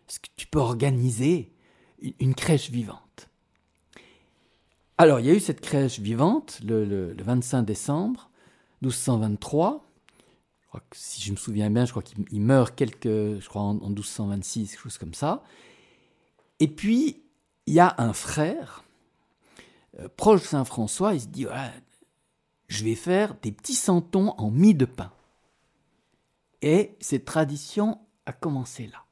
[0.07, 1.55] est-ce que tu peux organiser
[2.21, 3.02] une crèche vivante?
[5.03, 8.31] Alors, il y a eu cette crèche vivante le, 25 décembre
[8.83, 9.85] 1223.
[10.63, 14.71] Je crois si je me souviens bien, je crois qu'il meurt je crois en, 1226,
[14.71, 15.43] quelque chose comme ça.
[16.61, 17.21] Et puis,
[17.67, 18.85] il y a un frère
[19.99, 21.47] euh, proche de Saint François, il se dit
[22.69, 25.11] je vais faire des petits santons en mie de pain.
[26.63, 29.05] Et cette tradition a commencé là.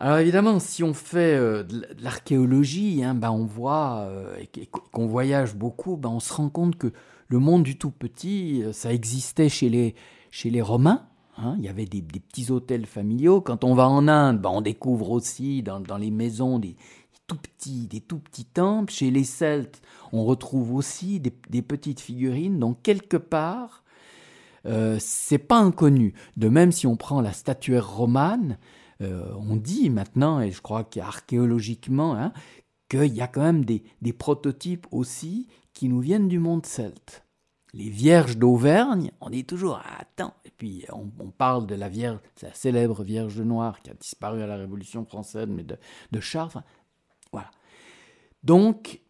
[0.00, 5.06] Alors évidemment, si on fait euh, de l'archéologie, hein, ben on voit euh, et qu'on
[5.06, 6.92] voyage beaucoup, ben on se rend compte que
[7.28, 9.94] le monde du tout petit, euh, ça existait chez les,
[10.30, 11.06] chez les Romains.
[11.38, 11.54] Hein.
[11.58, 13.40] il y avait des, petits hôtels familiaux.
[13.40, 16.76] Quand on va en Inde, ben on découvre aussi dans, dans les maisons des,
[17.30, 18.92] tout petits, des tout petits temples.
[18.92, 19.80] Chez les Celtes,
[20.12, 22.58] on retrouve aussi des, petites figurines.
[22.58, 23.84] Donc quelque part,
[24.66, 26.14] euh, c'est pas inconnu.
[26.36, 28.58] De même, si on prend la statuaire romane,
[29.00, 32.32] on dit maintenant, et je crois qu'archéologiquement, hein,
[32.90, 37.24] qu'il y a quand même des, prototypes aussi qui nous viennent du monde celte.
[37.72, 40.34] Les vierges d'Auvergne, on est toujours à attends.
[40.44, 44.48] Et puis on, parle de la vierge, la célèbre Vierge Noire qui a disparu à
[44.48, 45.78] la Révolution française, mais de,
[46.10, 46.64] de Charles.
[47.30, 47.50] voilà.
[48.42, 49.00] Donc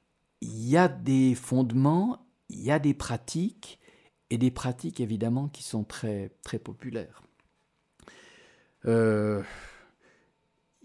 [0.42, 3.80] il y a des fondements, il y a des pratiques,
[4.28, 7.22] et des pratiques évidemment qui sont très très populaires.
[8.86, 9.42] Euh,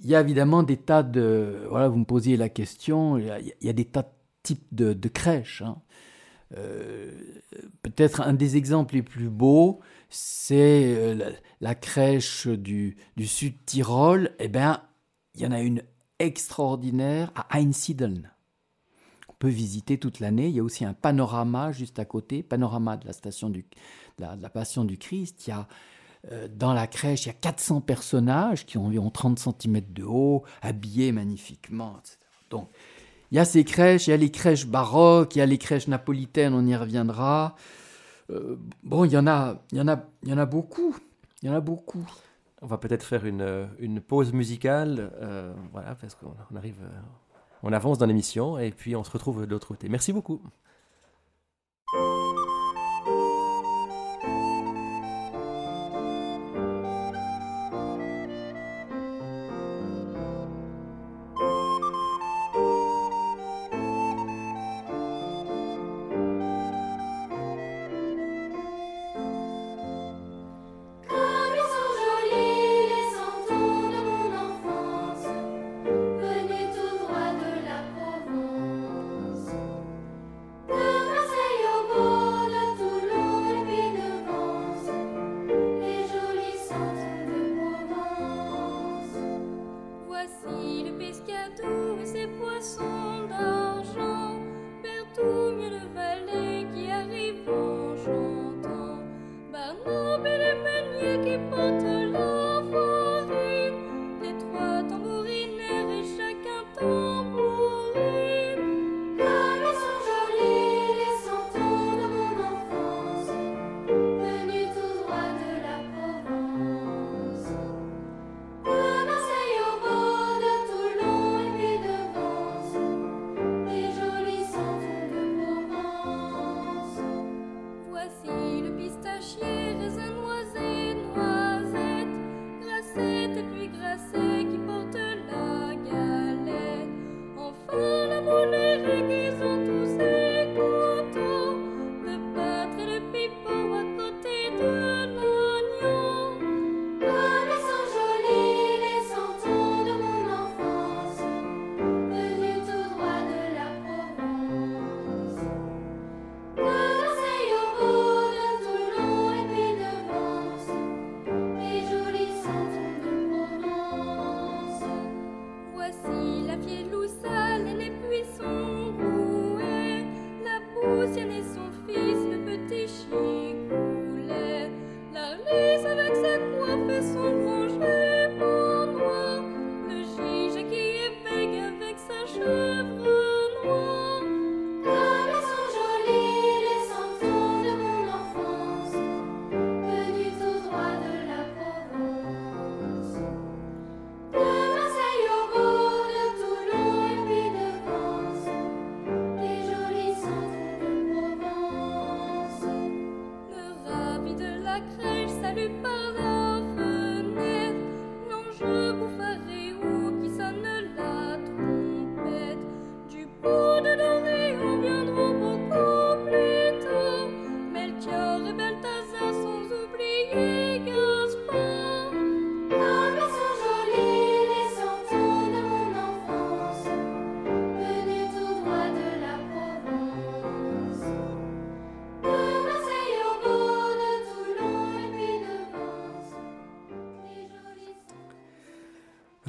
[0.02, 1.66] il y a évidemment des tas de...
[1.70, 3.26] Voilà, vous me posiez la question, il
[3.62, 4.10] y a, des tas de
[4.44, 5.62] types de, crèches.
[5.62, 5.82] Hein.
[6.58, 7.12] Euh,
[7.82, 9.80] peut-être un des exemples les plus beaux,
[10.10, 14.32] c'est euh, la, crèche du, Sud Tyrol.
[14.40, 14.84] Eh bien,
[15.34, 15.82] il y en a une
[16.20, 18.32] extraordinaire à Einsiedeln.
[19.40, 20.48] peut visiter toute l'année.
[20.48, 23.66] Il y a aussi un panorama juste à côté, panorama de la station du,
[24.20, 25.48] de la, Passion du Christ.
[25.48, 25.68] Il y a
[26.50, 30.44] dans la crèche, il y a 400 personnages qui ont environ 30 cm de haut,
[30.62, 32.18] habillés magnifiquement, etc.
[32.50, 32.70] Donc,
[33.32, 35.58] il y a ces crèches, il y a les crèches baroques, il y a les
[35.58, 37.56] crèches napolitaines, on y reviendra.
[38.30, 40.96] Euh, bon, il y en a, il y en a, il y en a beaucoup.
[41.42, 42.06] Il y en a beaucoup.
[42.62, 46.80] On va peut-être faire une, une, pause musicale, euh, voilà, parce qu'on arrive,
[47.62, 49.90] on avance dans l'émission et puis on se retrouve de l'autre côté.
[49.90, 50.42] Merci beaucoup.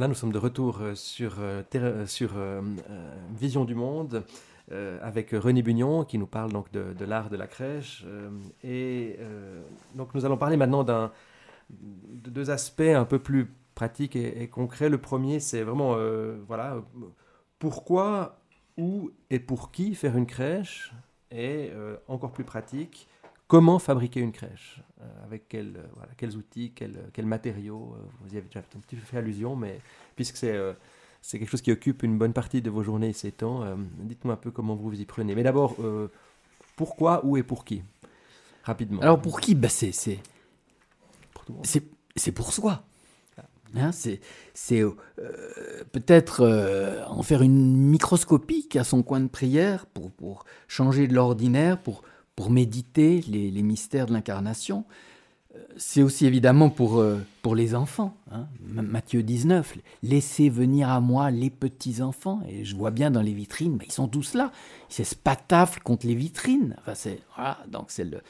[0.09, 2.63] Nous sommes de retour euh, sur, euh, euh,
[3.35, 4.25] Vision du Monde
[5.01, 8.05] avec René Bugnon qui nous parle donc de, l'art de la crèche.
[8.65, 9.17] et
[9.95, 11.11] donc nous allons parler maintenant de
[11.71, 14.89] deux aspects un peu plus pratiques et, concrets.
[14.89, 15.97] Le premier, c'est vraiment,
[16.49, 16.83] voilà,
[17.61, 18.41] pourquoi,
[18.77, 20.93] où et pour qui faire une crèche
[21.31, 21.71] Et
[22.09, 23.09] encore plus pratique,
[23.47, 24.83] comment fabriquer une crèche?
[25.03, 28.61] Euh, Avec quel, euh, voilà, quels outils, quels, quels matériaux euh, Vous y avez déjà
[28.61, 29.79] un petit peu fait allusion, mais
[30.15, 30.57] puisque c'est
[31.23, 33.65] c'est quelque chose qui occupe une bonne partie de vos journées et ces temps,
[33.99, 35.35] dites-moi un peu comment vous vous y prenez.
[35.35, 35.75] Mais d'abord,
[36.77, 37.83] pourquoi, où et pour qui?
[38.63, 39.03] Rapidement.
[39.03, 39.57] Alors pour qui?
[39.57, 40.21] Bah c'est, c'est,
[42.15, 42.85] c'est, pour soi.
[43.37, 43.43] Ah.
[43.75, 44.21] Hein, c'est
[44.55, 44.85] c'est
[45.91, 46.47] peut-être
[47.09, 52.05] en faire une microscopique à son coin de prière pour, pour changer de l'ordinaire, pour,
[52.37, 54.85] pour méditer les, mystères de l'incarnation.
[55.55, 58.15] Euh, c'est aussi évidemment pour, euh, pour les enfants.
[58.31, 58.47] Hein.
[58.61, 62.41] Matthieu 19, laissez venir à moi les petits-enfants.
[62.49, 64.53] Et je vois bien dans les vitrines, ils sont tous là.
[64.97, 65.15] Ils se
[65.83, 66.77] contre les vitrines.
[66.81, 68.21] Enfin, c'est, voilà, donc c'est le,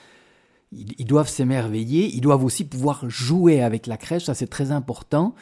[0.72, 2.14] ils, doivent s'émerveiller.
[2.14, 4.24] Ils doivent aussi pouvoir jouer avec la crèche.
[4.24, 5.34] Ça, c'est très important.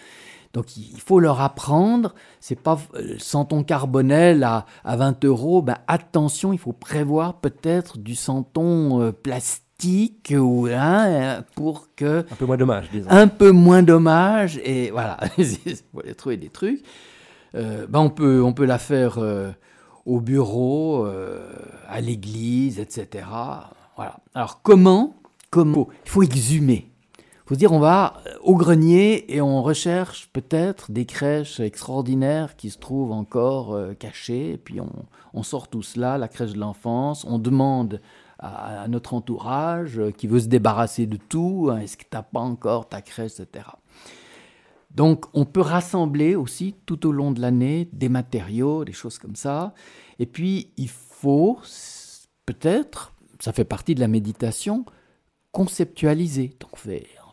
[0.54, 5.78] Donc il faut leur apprendre, c'est pas euh, santon carbonel à, à 20 euros, ben
[5.88, 12.46] attention, il faut prévoir peut-être du santon euh, plastique ou hein, pour que un peu
[12.46, 13.10] moins dommage, disons.
[13.10, 16.84] Un peu moins dommage et voilà, vous allez trouver des trucs.
[17.56, 19.18] Euh, ben on peut on peut la faire
[20.06, 21.04] au bureau,
[21.88, 23.26] à l'église, etc.
[23.96, 24.18] Voilà.
[24.34, 25.16] Alors comment
[25.50, 26.93] comment il faut exhumer
[27.46, 32.78] faut dire, on va au grenier et on recherche peut-être des crèches extraordinaires qui se
[32.78, 34.52] trouvent encore euh, cachées.
[34.52, 34.80] Et puis
[35.32, 37.24] on, sort tout cela, la crèche de l'enfance.
[37.28, 38.00] On demande
[38.38, 42.22] à, notre entourage euh, qui veut se débarrasser de tout, hein, est-ce que tu n'as
[42.22, 43.66] pas encore ta crèche, etc.
[44.94, 49.36] Donc on peut rassembler aussi tout au long de l'année des matériaux, des choses comme
[49.36, 49.74] ça.
[50.18, 51.58] Et puis il faut
[52.46, 54.86] peut-être, ça fait partie de la méditation,
[55.52, 56.56] conceptualiser.
[56.60, 56.76] Donc on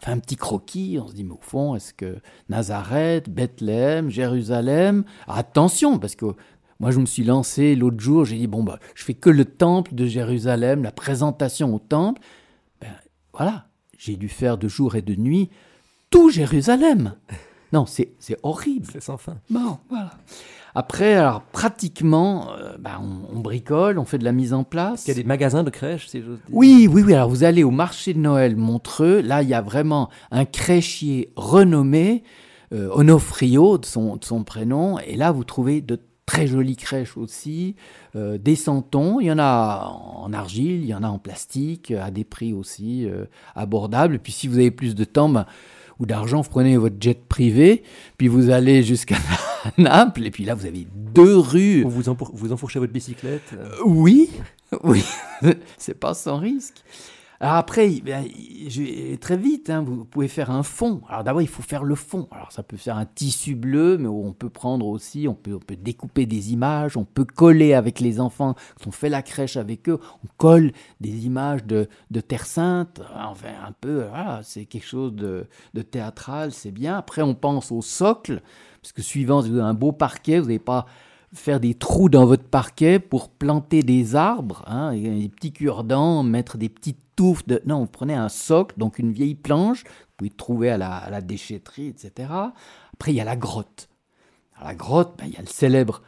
[0.01, 2.17] fait un petit croquis, on se dit, mais au fond, est-ce que
[2.49, 6.25] Nazareth, Bethléem, Jérusalem, attention, parce que
[6.79, 9.45] moi je me suis lancé l'autre jour, j'ai dit, bon, bah, je fais que le
[9.45, 12.21] temple de Jérusalem, la présentation au temple.
[12.81, 12.89] Ben
[13.33, 15.49] voilà, j'ai dû faire de jour et de nuit
[16.09, 17.13] tout Jérusalem.
[17.71, 18.11] Non, c'est
[18.43, 18.87] horrible.
[18.91, 19.37] C'est sans fin.
[19.49, 20.11] Bon, voilà.
[20.73, 25.05] Après, alors pratiquement, euh, bah, on, bricole, on fait de la mise en place.
[25.05, 26.55] Il y a des magasins de crèches, si j'ose dire.
[26.55, 27.13] Oui, oui, oui.
[27.13, 29.21] Alors vous allez au marché de Noël Montreux.
[29.21, 32.23] Là, il y a vraiment un crèchier renommé,
[32.73, 34.97] euh, Onofrio de son, de son prénom.
[34.99, 35.99] Et là, vous trouvez de
[36.31, 37.75] très jolies crèches aussi,
[38.15, 39.19] euh, des santons.
[39.19, 42.53] Il y en a en argile, il y en a en plastique, à des prix
[42.53, 44.15] aussi euh, abordables.
[44.15, 45.45] Et puis si vous avez plus de temps, ben,
[45.99, 47.83] ou d'argent, vous prenez votre jet privé,
[48.17, 49.17] puis vous allez jusqu'à
[49.77, 51.83] Naples, et puis là, vous avez deux rues.
[51.83, 52.01] Vous,
[52.33, 54.29] vous enfourchez votre bicyclette euh, Oui,
[54.83, 55.03] oui,
[55.77, 56.83] c'est pas sans risque.
[57.41, 58.23] Alors après, ben,
[59.19, 61.01] très vite, hein, vous pouvez faire un fond.
[61.09, 62.27] Alors d'abord, il faut faire le fond.
[62.29, 65.59] Alors ça peut faire un tissu bleu, mais on peut prendre aussi, on peut, on
[65.59, 68.53] peut découper des images, on peut coller avec les enfants.
[68.77, 73.01] Quand on fait la crèche avec eux, on colle des images de, de Terre Sainte.
[73.15, 76.95] Enfin, un peu, voilà, c'est quelque chose de, de théâtral, c'est bien.
[76.95, 78.43] Après, on pense au socle,
[78.81, 80.85] parce que suivant, si vous avez un beau parquet, vous n'avez pas
[81.33, 86.57] faire des trous dans votre parquet pour planter des arbres, hein, des petits cure-dents, mettre
[86.57, 87.61] des petites touffes de...
[87.65, 91.09] Non, vous prenez un socle, donc une vieille planche, vous pouvez trouver à la, à
[91.09, 92.29] la déchetterie, etc.
[92.93, 93.87] Après, il y a la grotte.
[94.55, 96.01] À la grotte, ben, il y a le célèbre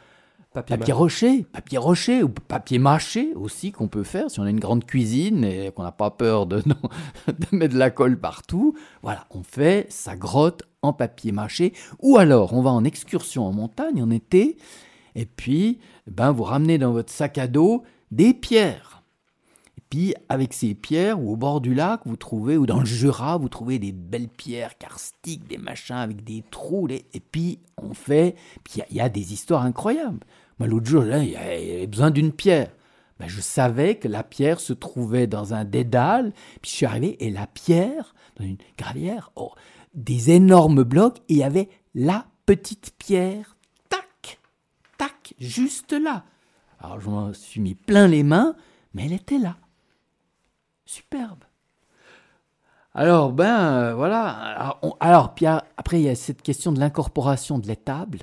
[0.62, 4.60] papier, rocher, papier rocher ou papier mâché aussi qu'on peut faire si on a une
[4.60, 6.62] grande cuisine et qu'on n'a pas peur de,
[7.26, 8.74] de mettre de la colle partout.
[9.02, 13.52] Voilà, on fait sa grotte en papier mâché ou alors on va en excursion en
[13.52, 14.56] montagne en été
[15.14, 19.02] et puis, ben, vous ramenez dans votre sac à dos des pierres.
[19.78, 22.86] Et puis, avec ces pierres, ou au bord du lac, vous trouvez, ou dans le
[22.86, 26.88] Jura, vous trouvez des belles pierres karstiques, des machins avec des trous.
[26.90, 28.34] Et puis, on fait.
[28.64, 30.20] Puis, il y, a des histoires incroyables.
[30.58, 32.70] Moi, l'autre jour, il y avait besoin d'une pierre.
[33.20, 36.32] Ben, je savais que la pierre se trouvait dans un dédale.
[36.60, 39.52] Puis, je suis arrivé, et la pierre, dans une gravière, oh,
[39.94, 43.54] des énormes blocs, et il y avait la petite pierre
[45.38, 46.24] juste là.
[46.80, 48.54] Alors je m'en suis mis plein les mains,
[48.92, 49.56] mais elle était là.
[50.84, 51.44] Superbe.
[52.96, 54.78] Alors, ben euh, voilà.
[55.00, 58.20] Alors, puis après, il y a cette question de l'incorporation de l'étable.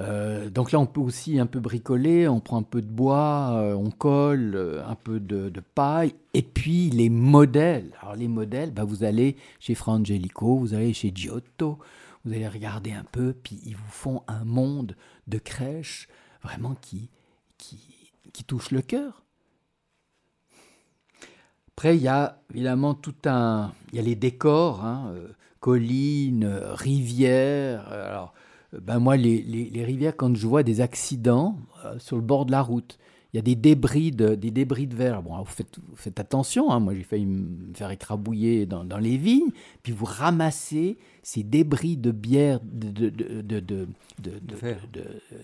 [0.00, 3.52] Euh, donc là, on peut aussi un peu bricoler, on prend un peu de bois,
[3.56, 7.90] euh, on colle un peu de, paille, et puis les modèles.
[8.00, 11.78] Alors les modèles, ben, vous allez chez Frangelico, vous allez chez Giotto,
[12.24, 14.96] vous allez regarder un peu, puis ils vous font un monde
[15.26, 16.08] de crèche
[16.42, 17.10] vraiment qui,
[17.58, 17.78] qui,
[18.46, 19.22] touche le cœur.
[21.76, 23.72] Après, il y a évidemment tout un.
[23.92, 25.28] Il y a les décors, hein, euh,
[25.60, 27.86] collines, rivières.
[27.88, 28.34] Alors,
[28.72, 32.52] ben moi, les, les, rivières, quand je vois des accidents euh, sur le bord de
[32.52, 32.98] la route,
[33.32, 35.22] il y a des débris de, des débris de verre.
[35.22, 36.80] Bon, vous faites, faites attention, hein.
[36.80, 39.50] moi j'ai failli me faire écrabouiller dans, dans, les vignes,
[39.82, 42.88] puis vous ramassez ces débris de bière, de...
[42.90, 43.88] de, de, de, de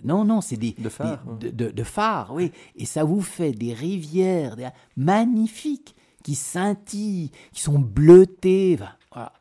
[0.05, 0.75] non, non, c'est des...
[0.79, 1.25] De phare.
[1.39, 2.51] Des, de, de, phare, oui.
[2.75, 4.57] Et ça vous fait des rivières
[4.97, 8.77] magnifiques qui scintillent, qui sont bleutées.
[8.77, 9.33] Voilà.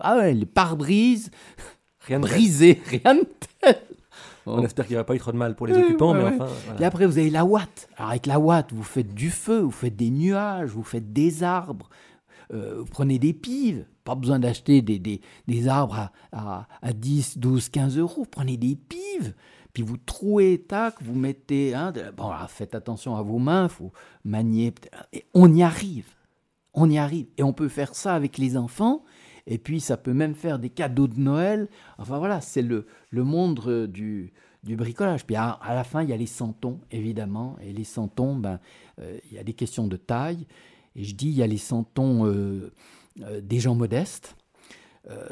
[0.00, 1.30] Ah ouais, les pare-brises,
[2.06, 3.26] rien brisé, rien de
[3.60, 3.76] tel.
[4.46, 6.48] On espère qu'il n'y aura pas eu trop de mal pour les occupants, mais enfin.
[6.80, 7.88] Et après, vous avez la ouate.
[7.96, 11.42] Alors, avec la ouate, vous faites du feu, vous faites des nuages, vous faites des
[11.42, 11.88] arbres,
[12.52, 13.86] euh, vous prenez des pives.
[14.04, 18.22] Pas besoin d'acheter des, des, des, arbres à, à, 10, 12, 15 euros.
[18.22, 19.32] Vous prenez des pives,
[19.72, 21.74] puis vous trouez, tac, vous mettez.
[21.74, 23.92] Hein, bon, alors, faites attention à vos mains, il faut
[24.24, 24.74] manier.
[25.12, 26.08] Et on y arrive.
[26.74, 27.26] On y arrive.
[27.38, 29.04] Et on peut faire ça avec les enfants.
[29.46, 31.68] Et puis ça peut même faire des cadeaux de Noël.
[31.98, 34.32] Enfin voilà, c'est le, le monde du,
[34.62, 35.26] du bricolage.
[35.26, 37.56] Puis à, la fin, il y a les santons, évidemment.
[37.62, 38.60] Et les santons, ben,
[39.00, 40.46] euh, il y a des questions de taille.
[40.94, 42.72] Et je dis, il y a les santons euh,
[43.22, 44.36] euh, des gens modestes.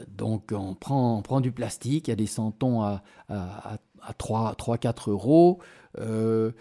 [0.08, 4.12] donc on prend, on prend du plastique, il y a des santons à, à, à
[4.12, 5.60] 3-4 euros.
[5.96, 6.54] donc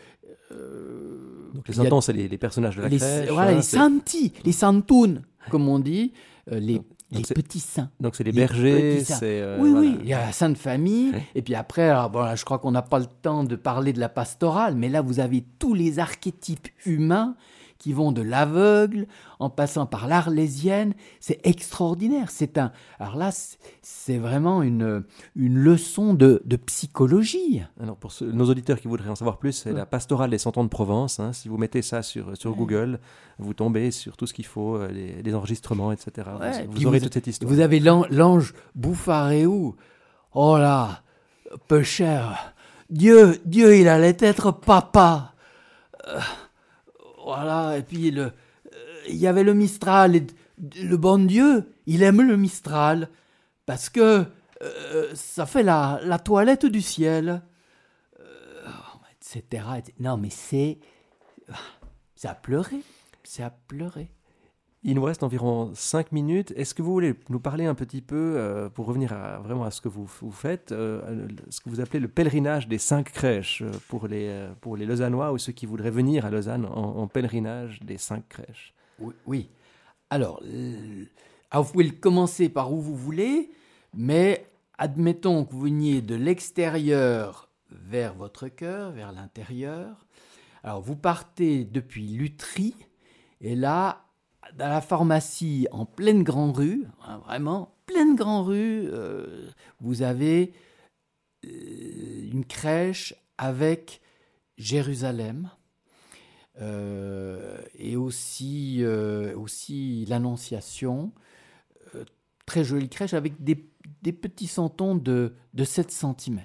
[1.67, 3.29] les santons, c'est les, personnages de la les, crèche.
[3.29, 6.13] Voilà, hein, les santi, les santounes, comme on dit.
[6.51, 6.81] les,
[7.11, 7.89] les petits saints.
[7.99, 9.41] Donc c'est les, bergers, c'est...
[9.41, 11.13] Euh, oui, oui, il y a la Sainte Famille.
[11.35, 14.09] Et puis après, bon, je crois qu'on n'a pas le temps de parler de la
[14.09, 17.35] pastorale, mais là, vous avez tous les archétypes humains
[17.79, 19.07] qui vont de l'aveugle
[19.39, 20.93] en passant par l'arlésienne.
[21.19, 22.29] C'est extraordinaire.
[22.29, 22.71] C'est un.
[22.99, 23.31] Alors là,
[23.81, 25.03] c'est vraiment une,
[25.35, 27.63] une leçon de, de psychologie.
[27.81, 30.63] Alors pour nos auditeurs qui voudraient en savoir plus, c'est la pastorale des cent ans
[30.63, 31.19] de Provence.
[31.19, 31.33] Hein.
[31.33, 32.99] Si vous mettez ça sur, sur Google,
[33.39, 36.27] vous tombez sur tout ce qu'il faut, euh, les, enregistrements, etc.
[36.69, 37.51] vous, aurez toute cette histoire.
[37.51, 39.75] Vous avez l'ange Bouffaréou.
[40.33, 41.01] Oh là,
[41.67, 42.53] peu cher.
[42.89, 45.33] Dieu, Dieu, il allait être papa.
[46.07, 46.19] Euh,
[47.35, 48.31] voilà, et puis euh,
[49.07, 50.15] il y avait le Mistral.
[50.15, 50.25] Et
[50.81, 53.07] le bon Dieu, il aime le Mistral
[53.67, 54.25] parce que
[54.63, 57.43] euh, ça fait la, toilette du ciel,
[58.19, 58.67] euh,
[59.21, 59.63] etc.,
[59.99, 60.79] Non, mais c'est.
[62.15, 62.81] C'est à pleurer.
[63.23, 64.11] C'est à pleurer.
[64.83, 66.53] Il nous reste environ 5 minutes.
[66.55, 69.13] Est-ce que vous voulez nous parler un petit peu, euh, pour revenir
[69.43, 73.11] vraiment à ce que vous, faites, euh, ce que vous appelez le pèlerinage des cinq
[73.11, 77.07] crèches euh, pour les, pour les Lausannois ou ceux qui voudraient venir à Lausanne en,
[77.07, 78.73] pèlerinage des cinq crèches?
[79.25, 79.49] Oui.
[80.09, 80.41] Alors,
[81.51, 83.51] alors, vous pouvez commencer par où vous voulez,
[83.93, 84.45] mais
[84.77, 90.05] admettons que vous veniez de l'extérieur vers votre cœur, vers l'intérieur.
[90.63, 92.75] Alors, vous partez depuis Lutry,
[93.41, 94.08] et là,
[94.57, 100.53] dans la pharmacie en pleine grande rue, hein, vraiment pleine grande rue, euh, vous avez
[101.45, 104.01] euh, une crèche avec
[104.57, 105.49] Jérusalem
[106.61, 108.83] euh, et aussi,
[109.35, 111.11] aussi l'Annonciation.
[112.45, 113.55] très jolie crèche avec des,
[114.11, 116.41] petits santons de, de 7 cm.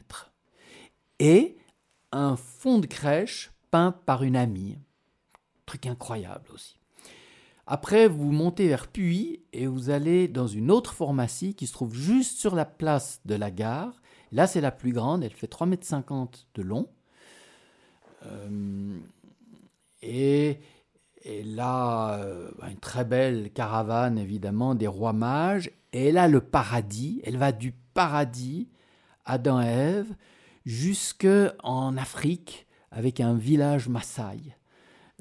[1.19, 1.57] Et
[2.13, 4.79] un fond de crèche peint par une amie.
[5.67, 6.77] Truc incroyable aussi.
[7.67, 11.95] Après, vous montez vers Puy et vous allez dans une autre pharmacie qui se trouve
[11.95, 14.03] juste sur la place de la gare.
[14.33, 16.89] Là, c'est la plus grande, elle fait 3,50 m de long.
[18.27, 18.99] Euh,
[20.03, 20.61] et,
[21.45, 25.71] là, euh, une très belle caravane, évidemment, des rois mages.
[25.93, 28.69] Et là, le paradis, elle va du paradis,
[29.25, 30.15] Adam et Ève,
[30.67, 31.29] jusque
[31.63, 34.55] en Afrique, avec un village Maasai.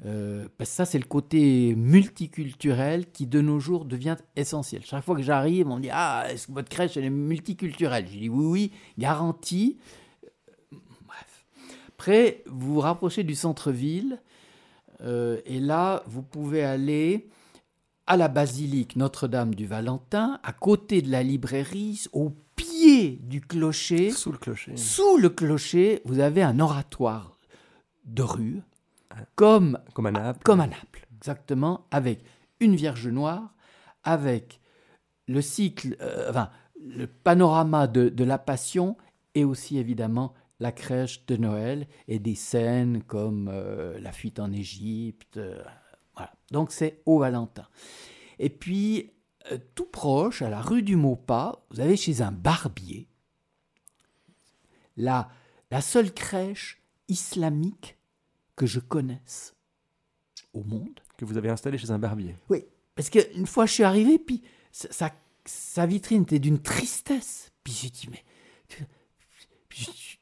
[0.04, 4.82] Euh, parce que ça, c'est le côté multiculturel qui, de nos jours, devient essentiel.
[4.84, 8.06] Chaque fois que j'arrive, on me dit Ah, est-ce que votre crèche elle est multiculturelle?
[8.06, 9.78] Je dis Oui, oui, garantie.
[11.06, 11.46] Bref.
[11.90, 14.20] Après, vous vous rapprochez du centre-ville,
[15.00, 17.28] euh, et là, vous pouvez aller
[18.06, 24.10] à la basilique Notre-Dame du Valentin, à côté de la librairie, au pied du clocher.
[24.10, 24.76] Sous le clocher.
[24.76, 27.38] Sous le clocher, vous avez un oratoire
[28.04, 28.60] de rue
[29.36, 30.42] comme, comme à Naples.
[30.44, 32.24] Comme à Naples, exactement, avec
[32.60, 33.54] une Vierge Noire,
[34.02, 34.60] avec
[35.26, 36.50] le cycle, euh, enfin,
[36.80, 38.96] le panorama de, la Passion
[39.34, 44.52] et aussi évidemment la crèche de Noël et des scènes comme euh, la fuite en
[44.52, 45.38] Égypte.
[45.38, 45.62] Euh,
[46.14, 46.32] voilà.
[46.50, 47.66] Donc c'est au Valentin.
[48.38, 49.10] Et puis,
[49.74, 53.08] tout proche, à la rue du Maupas, vous avez chez un barbier
[54.96, 55.28] la,
[55.70, 57.96] la seule crèche islamique
[58.56, 59.54] que je connaisse
[60.52, 61.00] au monde.
[61.16, 62.36] Que vous avez installé chez un barbier.
[62.48, 64.42] Oui, parce qu'une fois je suis arrivé, puis
[64.72, 65.10] sa,
[65.44, 67.52] sa vitrine était d'une tristesse.
[67.62, 68.24] Puis j'ai dit, mais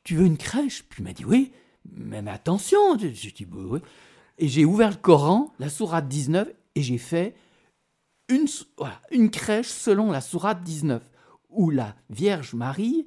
[0.05, 0.85] tu, veux une crèche?
[0.85, 1.53] Puis il m'a dit, oui,
[1.91, 2.99] mais, attention.
[2.99, 3.80] J'ai dit, bah oui.
[4.39, 7.35] Et j'ai ouvert le Coran, la sourate 19, et j'ai fait
[8.28, 8.47] une,
[9.11, 11.03] une crèche selon la sourate 19,
[11.51, 13.07] où la Vierge Marie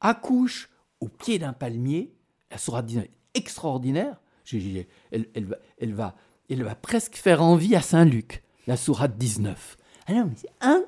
[0.00, 2.14] accouche au pied d'un palmier,
[2.50, 4.20] la sourate 19 extraordinaire,
[4.52, 9.76] elle, va, presque faire envie à Saint-Luc, la sourate 19.
[10.06, 10.82] Ah non, mais c'est un,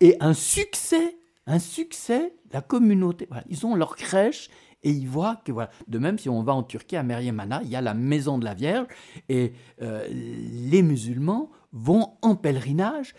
[0.00, 1.16] Et un succès,
[1.46, 3.28] un succès, la communauté.
[3.48, 4.50] ils ont leur crèche
[4.82, 5.70] et ils voient que voilà.
[5.88, 8.44] De même, si on va en Turquie à Meryemana, il y a la maison de
[8.44, 8.86] la Vierge
[9.28, 9.52] et
[9.82, 13.14] euh, les musulmans vont en pèlerinage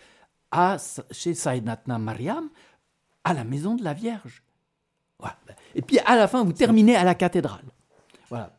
[0.50, 0.76] à,
[1.10, 2.48] chez Saïdnatna Mariam
[3.24, 4.42] à la maison de la Vierge.
[5.74, 7.64] Et puis à la fin, vous terminez à la cathédrale.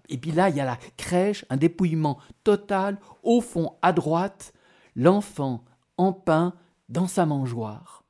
[0.09, 2.99] Et puis là, il y a la crèche, un dépouillement total.
[3.23, 4.53] Au fond, à droite,
[4.95, 5.63] l'enfant
[5.97, 6.55] en pain
[6.89, 8.03] dans sa mangeoire.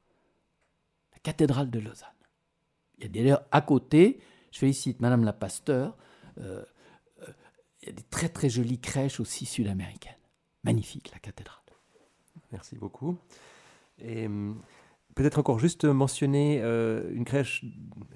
[1.22, 2.10] cathédrale de Lausanne.
[2.98, 4.20] Il y a d'ailleurs à côté,
[4.52, 5.96] je félicite Madame la pasteur,
[6.40, 6.64] euh,
[7.22, 7.34] euh,
[7.82, 10.18] il y a des très très jolies crèches aussi sud-américaines.
[10.64, 11.60] Magnifique la cathédrale.
[12.52, 13.18] Merci beaucoup.
[14.00, 14.62] Et hum,
[15.16, 17.66] peut-être encore juste mentionner euh, une crèche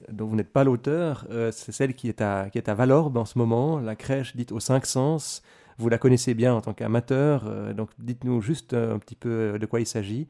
[0.10, 3.26] dont vous n'êtes pas l'auteur, c'est celle qui est, à, qui est à Valorbe en
[3.26, 5.42] ce moment, la crèche dite aux cinq sens.
[5.78, 9.80] Vous la connaissez bien en tant qu'amateur, donc dites-nous juste un petit peu de quoi
[9.80, 10.28] il s'agit,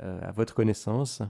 [0.00, 1.22] à votre connaissance.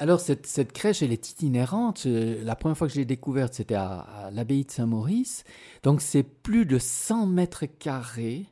[0.00, 2.04] Alors, cette, crèche, elle est itinérante.
[2.06, 5.44] Euh, la première fois que je l'ai découverte, c'était à, l'abbaye de Saint-Maurice.
[5.82, 8.46] Donc, c'est plus de 100 mètres carrés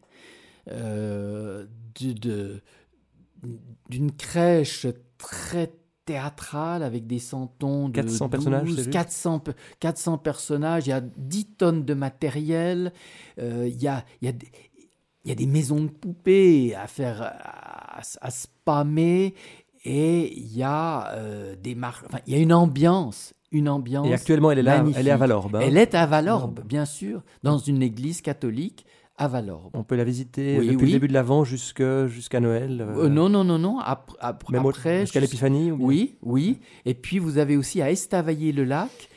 [0.70, 1.64] euh,
[3.88, 4.86] d'une crèche
[5.16, 5.72] très
[6.04, 9.44] théâtrale avec des centons de 400 personnages 400,
[9.78, 12.92] 400 personnages il y a 10 tonnes de matériel
[13.38, 14.34] euh, il, y a, il,
[15.24, 19.34] y a des, maisons de poupées à faire à, à spammer
[19.84, 24.06] et il y a euh, des enfin, il y a une ambiance, une ambiance.
[24.06, 25.56] Et actuellement, elle est là, elle est à Valorbe.
[25.56, 25.60] Hein.
[25.62, 28.84] Elle est à Valorbe, bien sûr, dans une église catholique
[29.18, 29.70] à Valorbe.
[29.74, 32.80] On peut la visiter depuis le début de l'Avent jusqu'à Noël.
[32.80, 33.04] Euh...
[33.04, 33.78] Euh, non, non, non, non.
[34.50, 35.72] Même après jusqu'à l'Épiphanie.
[35.72, 36.60] Oui, oui.
[36.86, 39.10] Et puis vous avez aussi à Estavayer-le-Lac.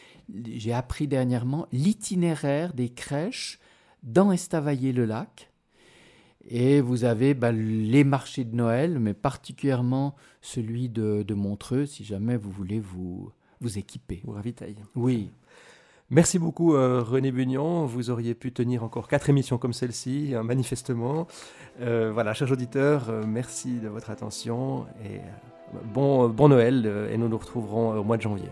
[0.54, 3.60] J'ai appris dernièrement l'itinéraire des crèches
[4.04, 5.52] dans Estavayer-le-Lac.
[6.50, 12.36] Et vous avez bah, les marchés de Noël, mais particulièrement celui de, Montreux, si jamais
[12.36, 14.22] vous voulez vous, vous équiper.
[14.24, 14.76] Vous ravitailler.
[14.96, 15.30] Oui.
[16.12, 17.86] Merci beaucoup euh, René Bugnon.
[17.86, 21.26] Vous auriez pu tenir encore quatre émissions comme celle-ci, hein, manifestement.
[21.80, 25.22] Euh, voilà, chers auditeurs, euh, merci de votre attention et
[25.94, 28.50] bon, bon Noël et nous nous retrouverons au mois de janvier.